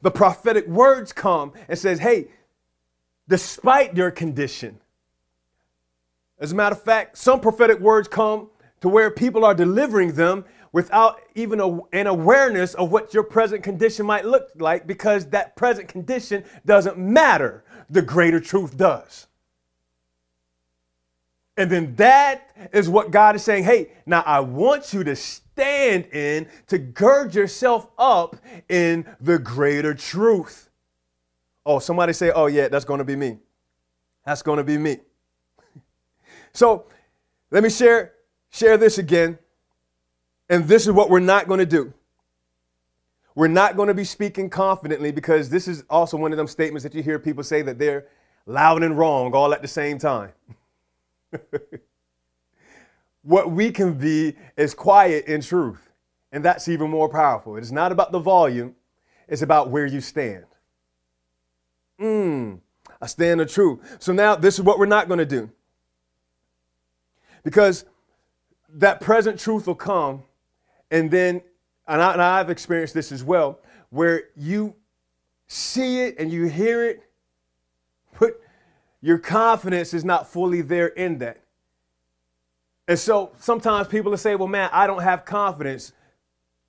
[0.00, 2.28] The prophetic words come and says, Hey,
[3.28, 4.80] despite your condition,
[6.40, 8.48] as a matter of fact, some prophetic words come
[8.80, 13.62] to where people are delivering them without even a, an awareness of what your present
[13.62, 17.64] condition might look like because that present condition doesn't matter.
[17.90, 19.26] The greater truth does.
[21.56, 23.64] And then that is what God is saying.
[23.64, 28.36] Hey, now I want you to stand in, to gird yourself up
[28.68, 30.70] in the greater truth.
[31.66, 33.38] Oh, somebody say, oh, yeah, that's going to be me.
[34.24, 34.98] That's going to be me.
[36.52, 36.86] So
[37.50, 38.12] let me share,
[38.50, 39.38] share this again.
[40.50, 41.92] And this is what we're not going to do.
[43.34, 46.82] We're not going to be speaking confidently because this is also one of them statements
[46.82, 48.06] that you hear people say that they're
[48.46, 50.32] loud and wrong all at the same time.
[53.22, 55.90] what we can be is quiet in truth.
[56.32, 57.56] And that's even more powerful.
[57.56, 58.74] It is not about the volume,
[59.28, 60.46] it's about where you stand.
[62.00, 62.60] Mmm,
[63.00, 63.98] I stand the truth.
[64.00, 65.50] So now this is what we're not going to do.
[67.48, 67.86] Because
[68.74, 70.22] that present truth will come,
[70.90, 71.40] and then,
[71.86, 74.74] and, I, I've experienced this as well, where you
[75.46, 77.02] see it and you hear it,
[78.20, 78.38] but
[79.00, 81.40] your confidence is not fully there in that.
[82.86, 85.94] And so sometimes people will say, well, man, I don't have confidence.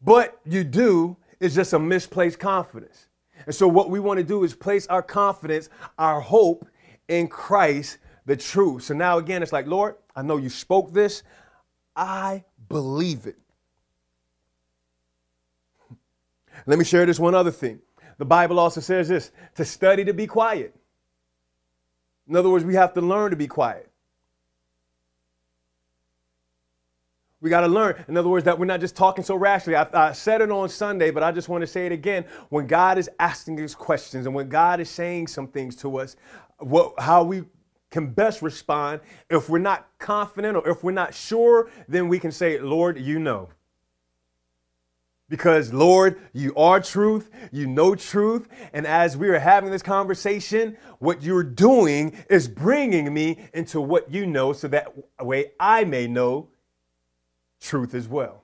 [0.01, 3.07] But you do, it's just a misplaced confidence.
[3.45, 5.67] And so what we want to do is place our confidence,
[5.97, 6.65] our hope
[7.09, 8.83] in Christ, the truth.
[8.83, 11.23] So now again, it's like, Lord, I know you spoke this.
[11.95, 13.37] I believe it.
[16.65, 17.79] Let me share this one other thing.
[18.17, 20.75] The Bible also says this to study to be quiet.
[22.27, 23.89] In other words, we have to learn to be quiet.
[27.39, 28.03] We got to learn.
[28.09, 29.73] In other words, that we're not just talking so rashly.
[29.73, 32.25] I, I, said it on Sunday, but I just want to say it again.
[32.49, 36.17] When God is asking us questions and when God is saying some things to us,
[36.57, 37.45] what, how we
[37.89, 42.31] can best respond, if we're not confident or if we're not sure, then we can
[42.31, 43.49] say, Lord, you know.
[45.27, 48.47] Because, Lord, you are truth, you know truth.
[48.73, 54.11] And as we are having this conversation, what you're doing is bringing me into what
[54.11, 54.91] you know so that
[55.23, 56.49] way I may know
[57.61, 58.43] truth as well.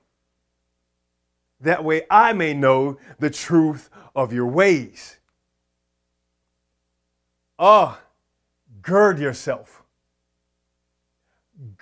[1.60, 5.18] That way I may know the truth of your ways.
[7.58, 7.98] Oh,
[8.86, 9.82] gird yourself.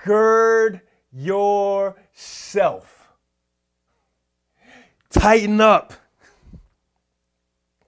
[0.04, 0.80] Gird
[1.12, 2.94] yourself
[5.14, 5.92] Tighten up.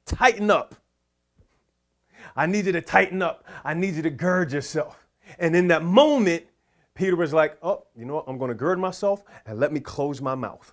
[0.06, 0.76] Tighten up.
[2.36, 3.44] I need you to tighten up.
[3.64, 5.08] I need you to gird yourself.
[5.38, 6.44] And in that moment,
[6.94, 8.24] Peter was like, Oh, you know what?
[8.28, 10.72] I'm going to gird myself and let me close my mouth.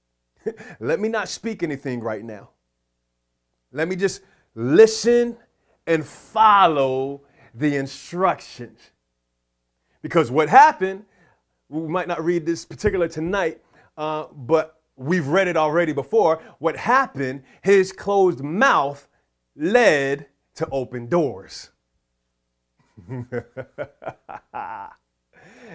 [0.80, 2.48] let me not speak anything right now.
[3.70, 4.22] Let me just
[4.54, 5.36] listen
[5.86, 7.20] and follow
[7.54, 8.78] the instructions.
[10.02, 11.04] Because what happened,
[11.68, 13.60] we might not read this particular tonight,
[13.96, 16.42] uh, but we've read it already before.
[16.58, 19.08] What happened, his closed mouth
[19.56, 21.70] led to open doors.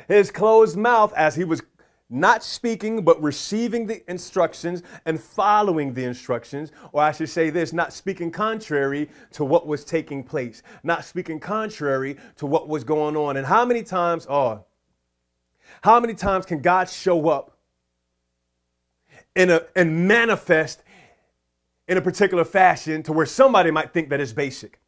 [0.08, 1.62] his closed mouth, as he was
[2.10, 7.74] not speaking, but receiving the instructions and following the instructions, or I should say this,
[7.74, 13.18] not speaking contrary to what was taking place, not speaking contrary to what was going
[13.18, 13.38] on.
[13.38, 14.66] And how many times, oh,
[15.82, 17.58] how many times can God show up
[19.36, 20.82] in a, and manifest
[21.88, 24.80] in a particular fashion to where somebody might think that it's basic.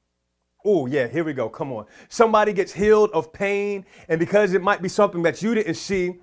[0.66, 1.50] Oh, yeah, here we go.
[1.50, 1.86] Come on.
[2.10, 6.16] Somebody gets healed of pain, and because it might be something that you didn't see,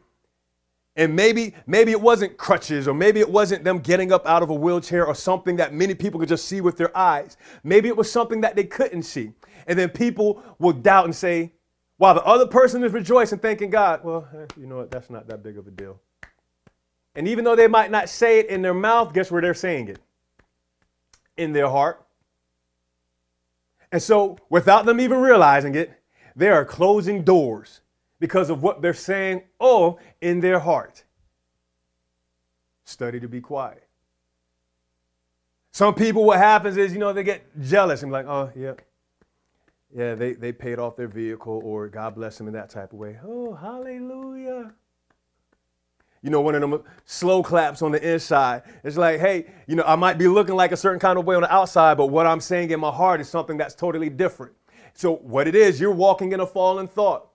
[0.97, 4.51] and maybe maybe it wasn't crutches or maybe it wasn't them getting up out of
[4.51, 7.36] a wheelchair or something that many people could just see with their eyes.
[7.62, 9.32] Maybe it was something that they couldn't see.
[9.66, 11.53] And then people will doubt and say,
[11.97, 15.26] while the other person is rejoicing, thanking God, well, eh, you know what, that's not
[15.28, 16.01] that big of a deal.
[17.14, 19.88] And even though they might not say it in their mouth, guess where they're saying
[19.88, 19.99] it?
[21.36, 22.05] In their heart.
[23.92, 25.92] And so, without them even realizing it,
[26.34, 27.80] they are closing doors
[28.25, 31.05] because of what they're saying, oh, in their heart.
[32.85, 33.87] Study to be quiet.
[35.72, 38.72] Some people, what happens is, you know, they get jealous and like, oh, yeah,
[39.95, 42.99] yeah, they, they paid off their vehicle or God bless them in that type of
[42.99, 43.18] way.
[43.22, 44.72] Oh, hallelujah
[46.22, 48.62] you know, one of them slow claps on the inside.
[48.83, 51.37] It's like, hey, you know, I might be looking like a certain kind of way
[51.37, 54.55] on the outside, but what I'm saying in my heart is something that's totally different.
[54.95, 57.29] So, what it is, you're walking in a fallen thought.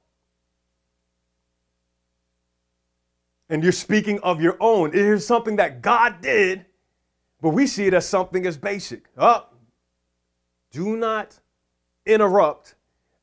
[3.50, 4.90] and you're speaking of your own.
[4.90, 6.66] It is something that God did,
[7.42, 9.06] but we see it as something as basic.
[9.18, 9.48] Oh,
[10.72, 11.40] do not
[12.06, 12.76] interrupt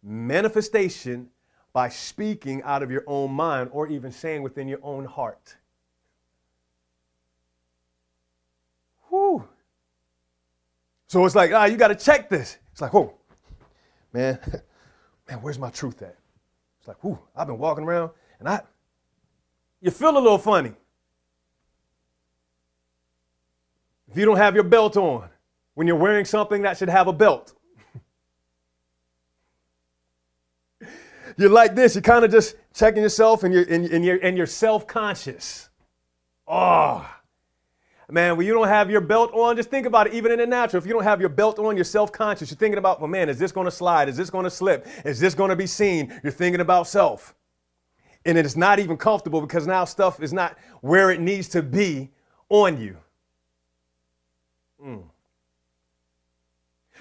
[0.02, 1.28] manifestation
[1.72, 5.56] by speaking out of your own mind or even saying within your own heart.
[9.10, 9.46] Whew.
[11.06, 12.58] So it's like, ah, you got to check this.
[12.72, 13.14] It's like, whoa,
[14.12, 14.38] man,
[15.28, 16.16] man, where's my truth at?
[16.78, 18.10] It's like, whoo, I've been walking around
[18.40, 18.60] and I,
[19.80, 20.72] you feel a little funny.
[24.10, 25.28] If you don't have your belt on,
[25.74, 27.52] when you're wearing something that should have a belt.
[31.36, 34.38] you're like this, you're kind of just checking yourself and you're, and, and you're, and
[34.38, 35.68] you're self-conscious.
[36.48, 37.06] Oh,
[38.08, 40.46] man, when you don't have your belt on, just think about it, even in the
[40.46, 40.82] natural.
[40.82, 42.50] If you don't have your belt on, you're self-conscious.
[42.50, 44.08] You're thinking about, well, man, is this going to slide?
[44.08, 44.86] Is this going to slip?
[45.04, 46.18] Is this going to be seen?
[46.22, 47.34] You're thinking about self.
[48.26, 52.10] And it's not even comfortable because now stuff is not where it needs to be
[52.48, 52.96] on you.
[54.84, 55.04] Mm.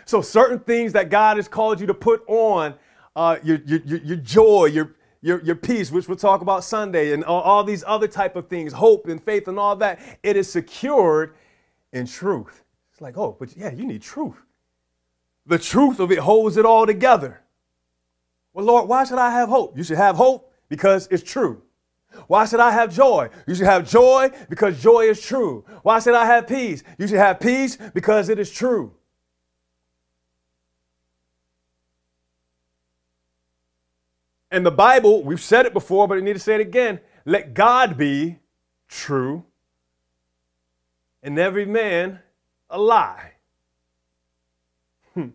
[0.06, 2.76] So certain things that God has called you to put on,
[3.16, 7.24] uh, your, your, your joy, your, your, your peace, which we'll talk about Sunday, and
[7.26, 10.50] all, all these other type of things, hope and faith and all that, it is
[10.50, 11.34] secured
[11.92, 12.64] in truth.
[12.92, 14.38] It's like, oh, but yeah, you need truth.
[15.48, 17.42] The truth of it holds it all together.
[18.54, 19.76] Well, Lord, why should I have hope?
[19.76, 21.62] You should have hope because it's true.
[22.28, 23.30] Why should I have joy?
[23.46, 25.66] You should have joy because joy is true.
[25.84, 26.84] Why should I have peace?
[26.98, 28.94] You should have peace because it is true.
[34.50, 37.02] And the Bible, we've said it before, but I need to say it again.
[37.26, 38.40] Let God be
[38.88, 39.44] true
[41.22, 42.20] and every man
[42.70, 43.32] a lie.
[45.16, 45.30] Hmm.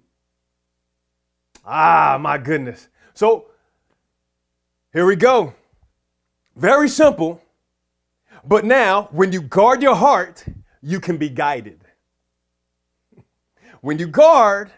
[1.66, 2.88] Ah, my goodness.
[3.12, 3.49] So
[4.92, 5.54] here we go.
[6.56, 7.40] Very simple.
[8.44, 10.44] But now, when you guard your heart,
[10.82, 11.80] you can be guided.
[13.80, 14.70] When you guard,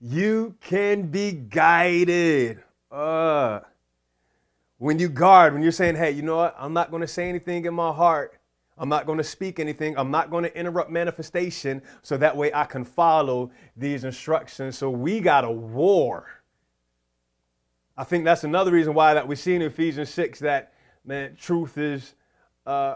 [0.00, 2.62] you can be guided.
[2.90, 3.60] Uh,
[4.78, 6.56] when you guard, when you're saying, hey, you know what?
[6.58, 8.38] I'm not going to say anything in my heart.
[8.78, 9.96] I'm not going to speak anything.
[9.98, 14.78] I'm not going to interrupt manifestation so that way I can follow these instructions.
[14.78, 16.39] So we got a war.
[18.00, 20.72] I think that's another reason why that we see in Ephesians 6 that,
[21.04, 22.14] man, truth is,
[22.64, 22.94] uh,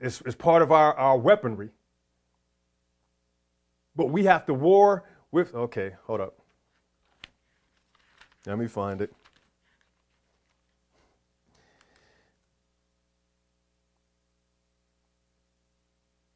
[0.00, 1.70] is, is part of our, our weaponry.
[3.96, 6.38] But we have to war with, okay, hold up.
[8.46, 9.12] Let me find it.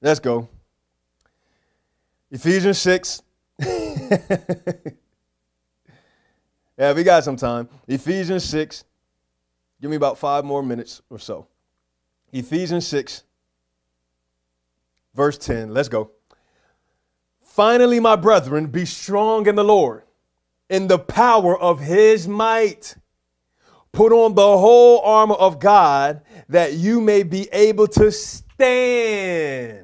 [0.00, 0.48] Let's go.
[2.32, 3.22] Ephesians 6.
[6.79, 7.68] yeah, we got some time.
[7.87, 8.85] Ephesians 6.
[9.81, 11.49] Give me about five more minutes or so.
[12.33, 13.25] Ephesians 6,
[15.14, 15.75] verse 10.
[15.75, 16.12] Let's go.
[17.43, 20.05] Finally, my brethren, be strong in the Lord,
[20.70, 22.97] in the power of his might.
[23.91, 29.82] Put on the whole armor of God that you may be able to stand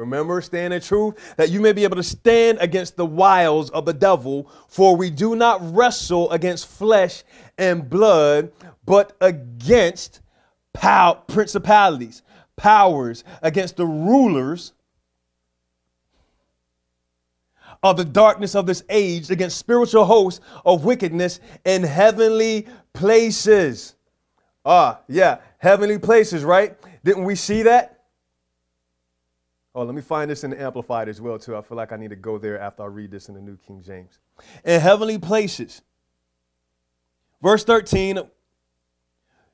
[0.00, 3.84] Remember, stand in truth, that you may be able to stand against the wiles of
[3.84, 4.50] the devil.
[4.66, 7.22] For we do not wrestle against flesh
[7.58, 8.50] and blood,
[8.86, 10.22] but against
[10.72, 12.22] pow- principalities,
[12.56, 14.72] powers, against the rulers
[17.82, 23.96] of the darkness of this age, against spiritual hosts of wickedness in heavenly places.
[24.64, 26.74] Ah, yeah, heavenly places, right?
[27.04, 27.99] Didn't we see that?
[29.74, 31.56] Oh, let me find this in the Amplified as well, too.
[31.56, 33.56] I feel like I need to go there after I read this in the New
[33.56, 34.18] King James.
[34.64, 35.82] In heavenly places.
[37.40, 38.20] Verse 13.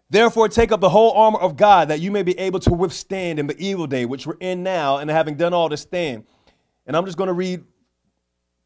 [0.08, 3.38] Therefore, take up the whole armor of God that you may be able to withstand
[3.38, 6.24] in the evil day, which we're in now, and having done all to stand.
[6.86, 7.64] And I'm just going to read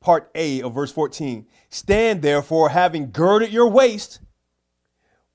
[0.01, 1.47] part A of verse 14.
[1.71, 4.21] Stand therefore, having girded your waist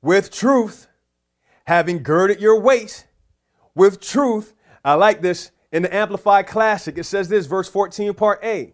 [0.01, 0.87] with truth,
[1.65, 3.07] having girded your waist
[3.73, 4.53] with truth.
[4.83, 8.73] I like this in the Amplified Classic, it says this, verse 14, part A.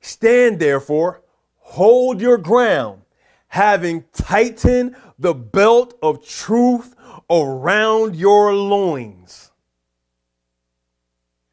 [0.00, 1.22] Stand therefore,
[1.58, 3.02] hold your ground,
[3.46, 6.96] having tightened the belt of truth
[7.30, 9.52] around your loins.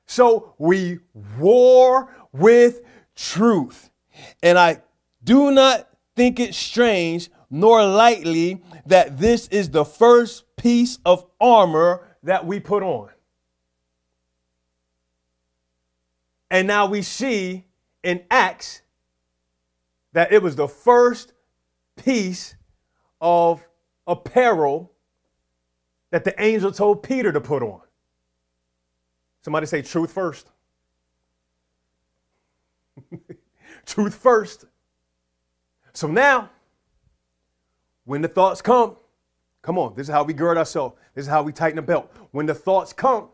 [0.07, 0.97] So we
[1.37, 2.81] war with
[3.15, 3.91] truth.
[4.41, 4.81] And I
[5.23, 12.07] do not think it strange nor lightly that this is the first piece of armor
[12.23, 13.09] that we put on.
[16.49, 17.65] And now we see
[18.03, 18.81] in Acts
[20.13, 21.33] that it was the first
[21.95, 22.55] piece
[23.19, 23.65] of
[24.05, 24.91] apparel
[26.11, 27.81] that the angel told Peter to put on.
[29.41, 30.49] Somebody say truth first.
[33.85, 34.65] truth first.
[35.93, 36.49] So now,
[38.05, 38.95] when the thoughts come,
[39.61, 40.95] come on, this is how we gird ourselves.
[41.13, 42.11] This is how we tighten the belt.
[42.31, 43.29] When the thoughts come,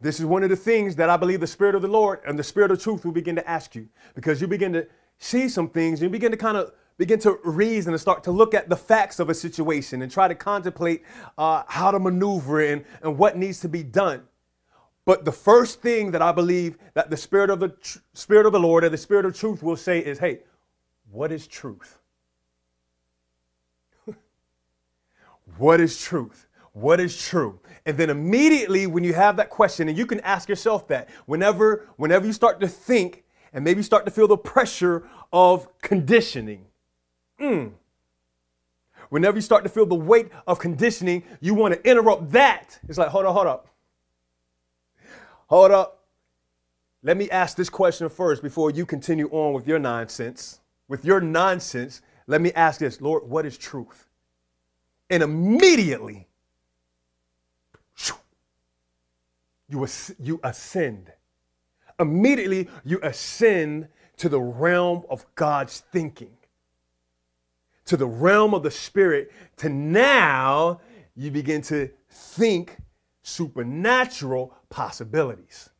[0.00, 2.38] this is one of the things that I believe the Spirit of the Lord and
[2.38, 4.86] the Spirit of truth will begin to ask you because you begin to
[5.18, 8.30] see some things and you begin to kind of begin to reason and start to
[8.30, 11.02] look at the facts of a situation and try to contemplate
[11.38, 14.22] uh, how to maneuver and, and what needs to be done.
[15.04, 18.52] But the first thing that I believe that the Spirit of the tr- Spirit of
[18.52, 20.40] the Lord and the Spirit of truth will say is, hey,
[21.10, 21.98] what is truth?
[25.58, 26.45] what is truth?
[26.76, 27.58] What is true?
[27.86, 31.88] And then immediately when you have that question, and you can ask yourself that whenever,
[31.96, 33.24] whenever you start to think
[33.54, 36.66] and maybe start to feel the pressure of conditioning.
[37.40, 37.72] Mm.
[39.08, 42.78] Whenever you start to feel the weight of conditioning, you want to interrupt that.
[42.90, 43.68] It's like, hold on, hold up.
[45.46, 46.04] Hold up.
[47.02, 50.60] Let me ask this question first before you continue on with your nonsense.
[50.88, 54.08] With your nonsense, let me ask this Lord, what is truth?
[55.08, 56.28] And immediately,
[59.68, 59.86] you,
[60.18, 61.12] you ascend.
[61.98, 63.88] Immediately, you ascend
[64.18, 66.36] to the realm of God's thinking,
[67.86, 70.80] to the realm of the Spirit, to now
[71.14, 72.76] you begin to think
[73.22, 75.70] supernatural possibilities.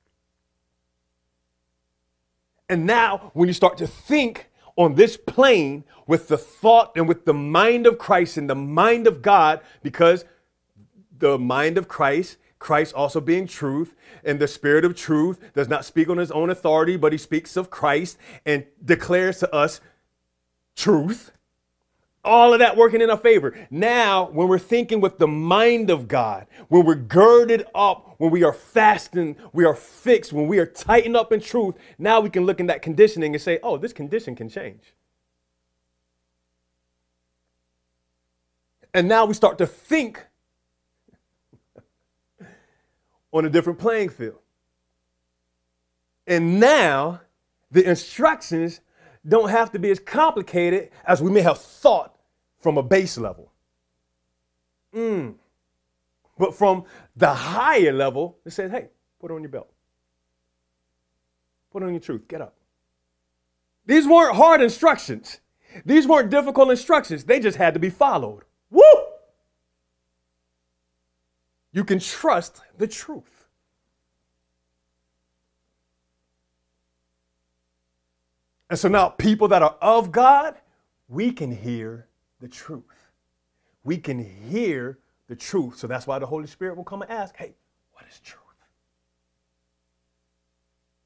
[2.68, 7.24] And now, when you start to think on this plane with the thought and with
[7.24, 10.24] the mind of Christ and the mind of God, because
[11.18, 13.94] the mind of Christ, Christ also being truth,
[14.24, 17.57] and the Spirit of truth does not speak on his own authority, but he speaks
[17.57, 19.80] of Christ and declares to us
[20.74, 21.32] truth
[22.26, 23.57] all of that working in our favor.
[23.70, 28.42] Now, when we're thinking with the mind of God, when we're girded up, when we
[28.42, 32.44] are fasting, we are fixed, when we are tightened up in truth, now we can
[32.44, 34.94] look in that conditioning and say, oh, this condition can change.
[38.92, 40.26] And now we start to think
[43.37, 44.39] on a different playing field.
[46.26, 47.20] And now
[47.70, 48.80] the instructions
[49.28, 52.16] don't have to be as complicated as we may have thought
[52.61, 53.53] from a base level.
[54.95, 55.34] Mm.
[56.39, 56.84] But from
[57.14, 58.89] the higher level, it says, hey,
[59.20, 59.70] put on your belt.
[61.70, 62.26] Put on your truth.
[62.28, 62.55] Get up.
[63.84, 65.41] These weren't hard instructions.
[65.84, 67.24] These weren't difficult instructions.
[67.24, 68.45] They just had to be followed.
[68.70, 68.82] Woo!
[71.77, 73.45] You can trust the truth.
[78.70, 80.55] And so now, people that are of God,
[81.07, 82.09] we can hear
[82.41, 83.11] the truth.
[83.85, 85.77] We can hear the truth.
[85.77, 87.55] So that's why the Holy Spirit will come and ask, hey,
[87.93, 88.41] what is truth?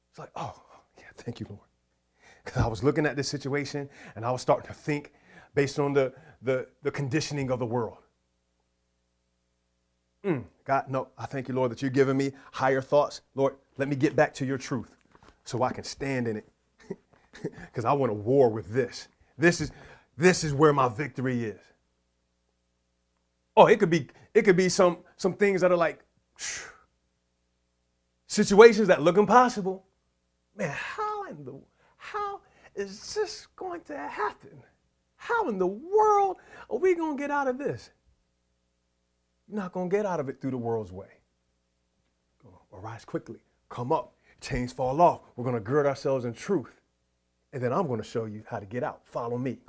[0.09, 0.55] It's like, oh,
[0.97, 1.67] yeah, thank you, Lord.
[2.45, 5.11] Because I was looking at this situation and I was starting to think
[5.53, 7.97] based on the, the, the conditioning of the world.
[10.23, 13.21] Mm, God, no, I thank you, Lord, that you're giving me higher thoughts.
[13.33, 14.95] Lord, let me get back to your truth
[15.43, 16.47] so I can stand in it.
[17.65, 19.07] Because I want to war with this.
[19.37, 19.71] This is
[20.17, 21.59] this is where my victory is.
[23.55, 26.03] Oh, it could be it could be some some things that are like
[28.27, 29.85] situations that look impossible.
[30.57, 31.57] Man, how in the
[31.97, 32.41] how
[32.75, 34.61] is this going to happen?
[35.15, 36.37] How in the world
[36.69, 37.91] are we going to get out of this?
[39.51, 41.09] You're not going to get out of it through the world's way.
[42.71, 45.19] Arise quickly, come up, chains fall off.
[45.35, 46.79] We're going to gird ourselves in truth.
[47.51, 49.01] And then I'm going to show you how to get out.
[49.03, 49.59] Follow me.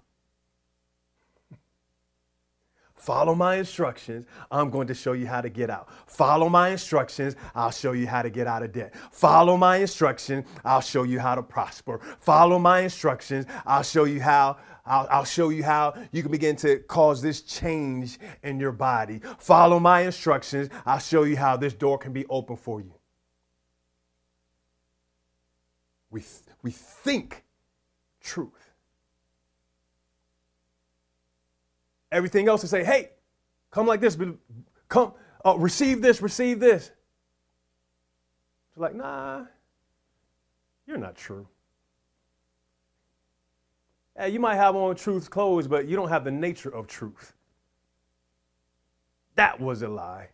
[3.03, 4.27] Follow my instructions.
[4.49, 5.89] I'm going to show you how to get out.
[6.07, 7.35] Follow my instructions.
[7.53, 8.95] I'll show you how to get out of debt.
[9.11, 10.47] Follow my instructions.
[10.65, 11.99] I'll show you how to prosper.
[12.21, 13.47] Follow my instructions.
[13.67, 14.59] I'll show you how.
[14.87, 19.21] I'll, I'll show you how you can begin to cause this change in your body.
[19.39, 20.69] Follow my instructions.
[20.87, 22.95] I'll show you how this door can be open for you.
[26.09, 26.23] We,
[26.63, 27.43] we think
[28.21, 28.62] truth.
[32.13, 33.11] Everything else to say, hey,
[33.71, 34.17] come like this,
[34.89, 36.93] come, uh, receive this, receive this.
[38.71, 39.47] It's like, nah,
[40.87, 41.49] you're not true.
[44.15, 47.33] Yeah, you might have on truth's clothes, but you don't have the nature of truth.
[49.35, 50.29] That was a lie.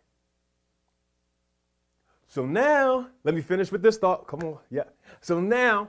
[2.27, 4.27] So now, let me finish with this thought.
[4.27, 4.57] Come on.
[4.69, 4.83] Yeah.
[5.21, 5.87] So now,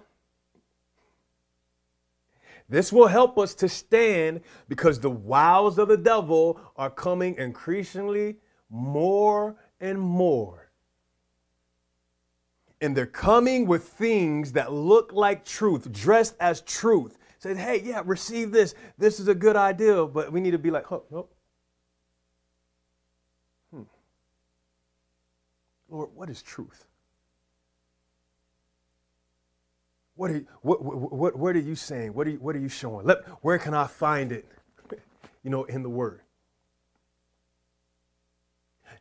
[2.71, 8.37] this will help us to stand because the wiles of the devil are coming increasingly
[8.71, 10.71] more and more.
[12.81, 17.19] And they're coming with things that look like truth, dressed as truth.
[17.41, 18.75] Said, hey, yeah, receive this.
[18.97, 21.29] This is a good idea, but we need to be like, oh, oh.
[23.73, 23.83] Hmm.
[25.89, 26.87] Lord, what is truth?
[30.21, 32.13] What are you, what, what, what, what are you saying?
[32.13, 33.07] What are you, what are you showing?
[33.07, 34.47] Let, where can I find it?
[35.43, 36.21] you know, in the Word.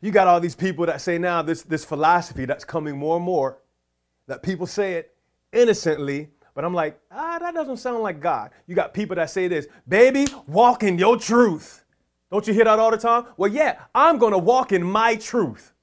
[0.00, 3.24] You got all these people that say now this, this philosophy that's coming more and
[3.26, 3.58] more,
[4.28, 5.14] that people say it
[5.52, 8.50] innocently, but I'm like, ah, that doesn't sound like God.
[8.66, 11.84] You got people that say this, baby, walk in your truth.
[12.32, 13.26] Don't you hear that all the time?
[13.36, 15.74] Well, yeah, I'm to walk in my truth.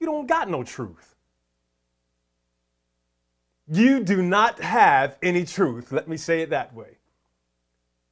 [0.00, 1.11] You don't got no truth.
[3.68, 5.92] You do not have any truth.
[5.92, 6.98] Let me say it that way.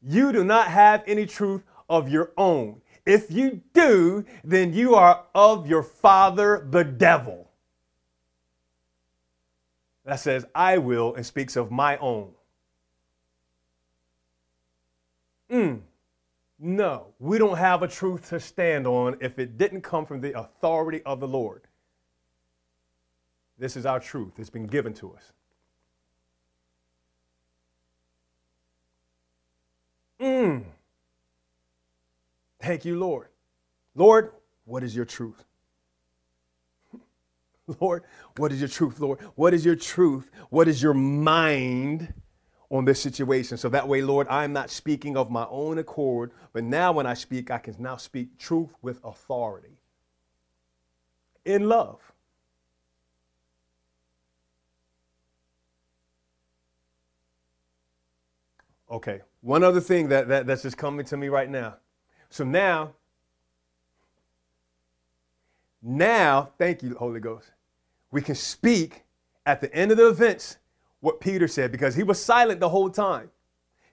[0.03, 2.81] You do not have any truth of your own.
[3.05, 7.51] If you do, then you are of your father, the devil.
[10.05, 12.31] That says, I will, and speaks of my own.
[15.51, 15.81] Mm.
[16.59, 20.39] No, we don't have a truth to stand on if it didn't come from the
[20.39, 21.63] authority of the Lord.
[23.59, 25.33] This is our truth, it's been given to us.
[30.21, 30.65] Mm.
[32.71, 33.27] Thank you, Lord.
[33.97, 34.31] Lord,
[34.65, 35.45] what is your truth?
[37.81, 38.05] Lord,
[38.37, 39.19] what is your truth, Lord?
[39.35, 40.31] What is your truth?
[40.51, 42.15] What is your mind
[42.71, 43.59] on this situation?
[43.59, 47.15] So that way, Lord, I'm not speaking of my own accord, but now when I
[47.15, 49.81] speak, I can now speak truth with authority
[51.45, 51.99] in love.
[58.89, 61.75] Okay, one other thing that, that, that's just coming to me right now.
[62.31, 62.95] So now,
[65.83, 67.51] now, thank you, Holy Ghost,
[68.11, 69.05] we can speak
[69.47, 70.59] at the end of the events
[71.01, 73.31] what Peter said because he was silent the whole time.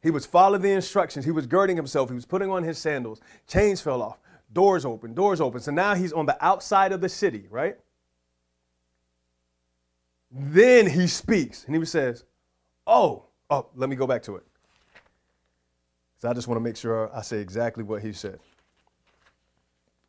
[0.01, 1.25] He was following the instructions.
[1.25, 2.09] He was girding himself.
[2.09, 3.19] He was putting on his sandals.
[3.47, 4.19] Chains fell off.
[4.53, 5.13] Doors open.
[5.13, 5.59] Doors open.
[5.59, 7.77] So now he's on the outside of the city, right?
[10.31, 12.25] Then he speaks and he says,
[12.85, 14.43] Oh, oh, let me go back to it.
[16.17, 18.39] So I just want to make sure I say exactly what he said.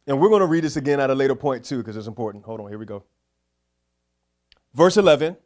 [0.07, 2.45] And we're going to read this again at a later point too, because it's important.
[2.45, 3.05] Hold on, here we go.
[4.75, 5.37] Verse 11,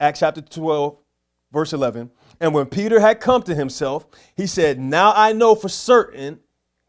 [0.00, 0.96] Acts chapter 12,
[1.52, 2.10] verse 11.
[2.40, 6.40] And when Peter had come to himself, he said, Now I know for certain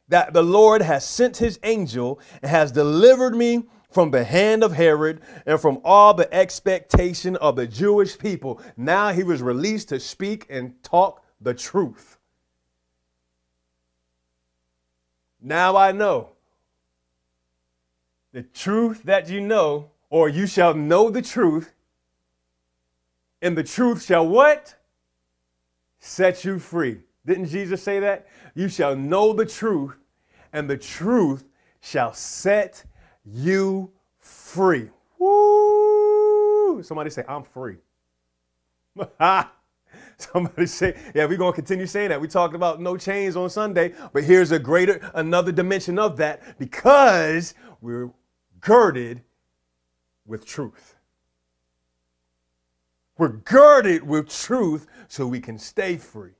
[0.07, 4.73] that the Lord has sent his angel and has delivered me from the hand of
[4.73, 8.61] Herod and from all the expectation of the Jewish people.
[8.77, 12.16] Now he was released to speak and talk the truth.
[15.47, 16.31] Now I know
[18.33, 21.73] the truth that you know, or you shall know the truth,
[23.41, 24.75] and the truth shall what?
[25.99, 26.99] Set you free.
[27.25, 28.27] Didn't Jesus say that?
[28.55, 29.95] You shall know the truth,
[30.51, 31.45] and the truth
[31.79, 32.83] shall set
[33.23, 33.89] you
[34.19, 34.89] free.
[35.17, 36.83] Woo!
[36.83, 37.77] Somebody say, I'm free.
[40.33, 42.19] Somebody say, yeah, we're going to continue saying that.
[42.19, 46.57] We talked about no chains on Sunday, but here's a greater, another dimension of that
[46.57, 48.09] because we're
[48.59, 49.21] girded
[50.25, 50.95] with truth.
[53.17, 56.33] We're girded with truth so we can stay free.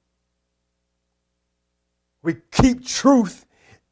[2.24, 3.46] We keep truth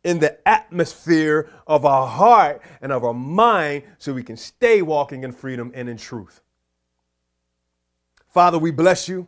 [0.04, 5.24] in the atmosphere of our heart and of our mind so we can stay walking
[5.24, 6.42] in freedom and in truth.
[8.28, 9.28] Father, we bless you.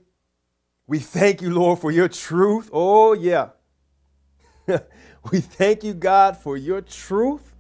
[0.88, 2.70] We thank you, Lord, for your truth.
[2.72, 3.50] Oh, yeah.
[5.32, 7.54] we thank you, God, for your truth.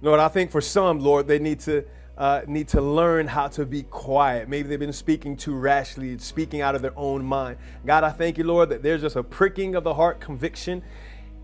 [0.00, 1.84] Lord, I think for some, Lord, they need to
[2.16, 4.48] uh, need to learn how to be quiet.
[4.48, 7.58] Maybe they've been speaking too rashly, speaking out of their own mind.
[7.84, 10.82] God, I thank you, Lord, that there's just a pricking of the heart, conviction,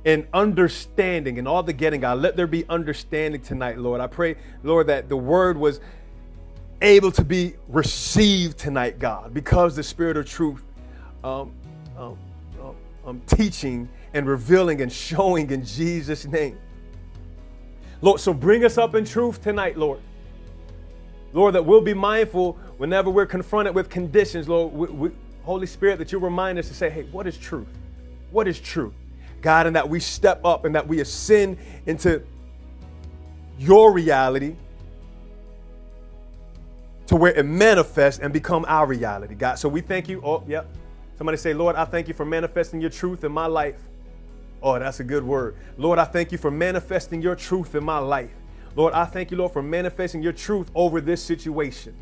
[0.04, 2.00] and understanding, and all the getting.
[2.00, 4.00] God, let there be understanding tonight, Lord.
[4.00, 5.80] I pray, Lord, that the word was
[6.82, 10.62] able to be received tonight, God, because the Spirit of truth
[11.22, 11.52] um,
[11.96, 12.18] um,
[12.60, 12.76] um,
[13.06, 16.58] um, teaching and revealing and showing in Jesus' name.
[18.02, 20.00] Lord, so bring us up in truth tonight, Lord.
[21.32, 25.10] Lord, that we'll be mindful whenever we're confronted with conditions, Lord, we, we,
[25.44, 27.68] Holy Spirit, that you remind us to say, hey, what is truth?
[28.30, 28.94] What is truth?
[29.42, 32.22] God, and that we step up and that we ascend into
[33.58, 34.56] your reality
[37.11, 39.56] to where it manifests and become our reality, God.
[39.56, 40.22] So we thank you.
[40.24, 40.68] Oh, yep.
[41.18, 43.80] Somebody say, Lord, I thank you for manifesting your truth in my life.
[44.62, 45.56] Oh, that's a good word.
[45.76, 48.30] Lord, I thank you for manifesting your truth in my life.
[48.76, 51.96] Lord, I thank you, Lord, for manifesting your truth over this situation.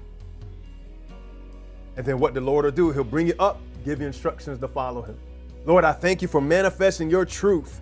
[1.97, 4.69] And then what the Lord will do, He'll bring you up, give you instructions to
[4.69, 5.19] follow Him.
[5.65, 7.81] Lord, I thank you for manifesting your truth.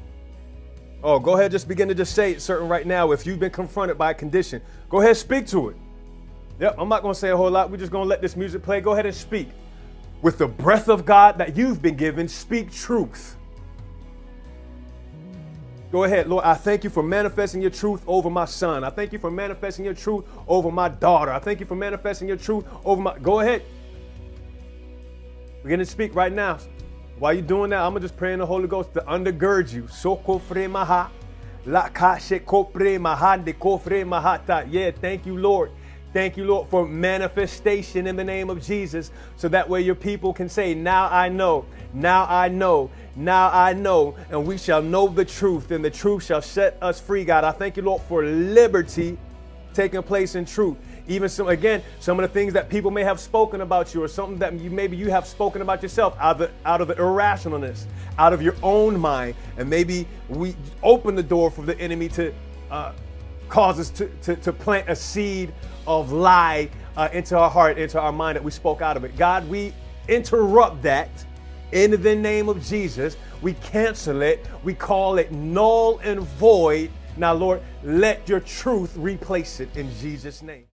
[1.02, 3.10] Oh, go ahead, just begin to just say it certain right now.
[3.10, 5.76] If you've been confronted by a condition, go ahead, speak to it.
[6.58, 7.70] Yep, I'm not to say a whole lot.
[7.70, 8.80] We're just to let this music play.
[8.80, 9.48] Go ahead and speak.
[10.22, 13.36] With the breath of God that you've been given, speak truth.
[15.92, 16.44] Go ahead, Lord.
[16.44, 18.84] I thank you for manifesting your truth over my son.
[18.84, 21.30] I thank you for manifesting your truth over my daughter.
[21.30, 23.18] I thank you for manifesting your truth over my.
[23.18, 23.62] Go ahead.
[25.62, 26.58] We're to speak right now.
[27.18, 29.88] While you're doing that, I'm to just pray in the Holy Ghost to undergird you.
[29.88, 31.10] Soko maha.
[31.66, 34.66] La kashe kopre mahande kofre mahata.
[34.70, 35.70] Yeah, thank you, Lord.
[36.12, 39.10] Thank you, Lord, for manifestation in the name of Jesus.
[39.36, 43.72] So that way your people can say, Now I know, now I know, now I
[43.72, 47.44] know, and we shall know the truth, and the truth shall set us free, God.
[47.44, 49.18] I thank you, Lord, for liberty
[49.74, 50.76] taking place in truth.
[51.08, 54.08] Even some, again, some of the things that people may have spoken about you, or
[54.08, 56.94] something that you maybe you have spoken about yourself out of the, out of the
[56.94, 57.84] irrationalness,
[58.18, 62.32] out of your own mind, and maybe we open the door for the enemy to
[62.70, 62.92] uh,
[63.48, 65.52] cause us to, to, to plant a seed
[65.86, 69.16] of lie uh, into our heart, into our mind that we spoke out of it.
[69.16, 69.72] God, we
[70.08, 71.10] interrupt that
[71.72, 73.16] in the name of Jesus.
[73.42, 74.46] We cancel it.
[74.64, 76.90] We call it null and void.
[77.16, 80.66] Now, Lord, let your truth replace it in Jesus' name.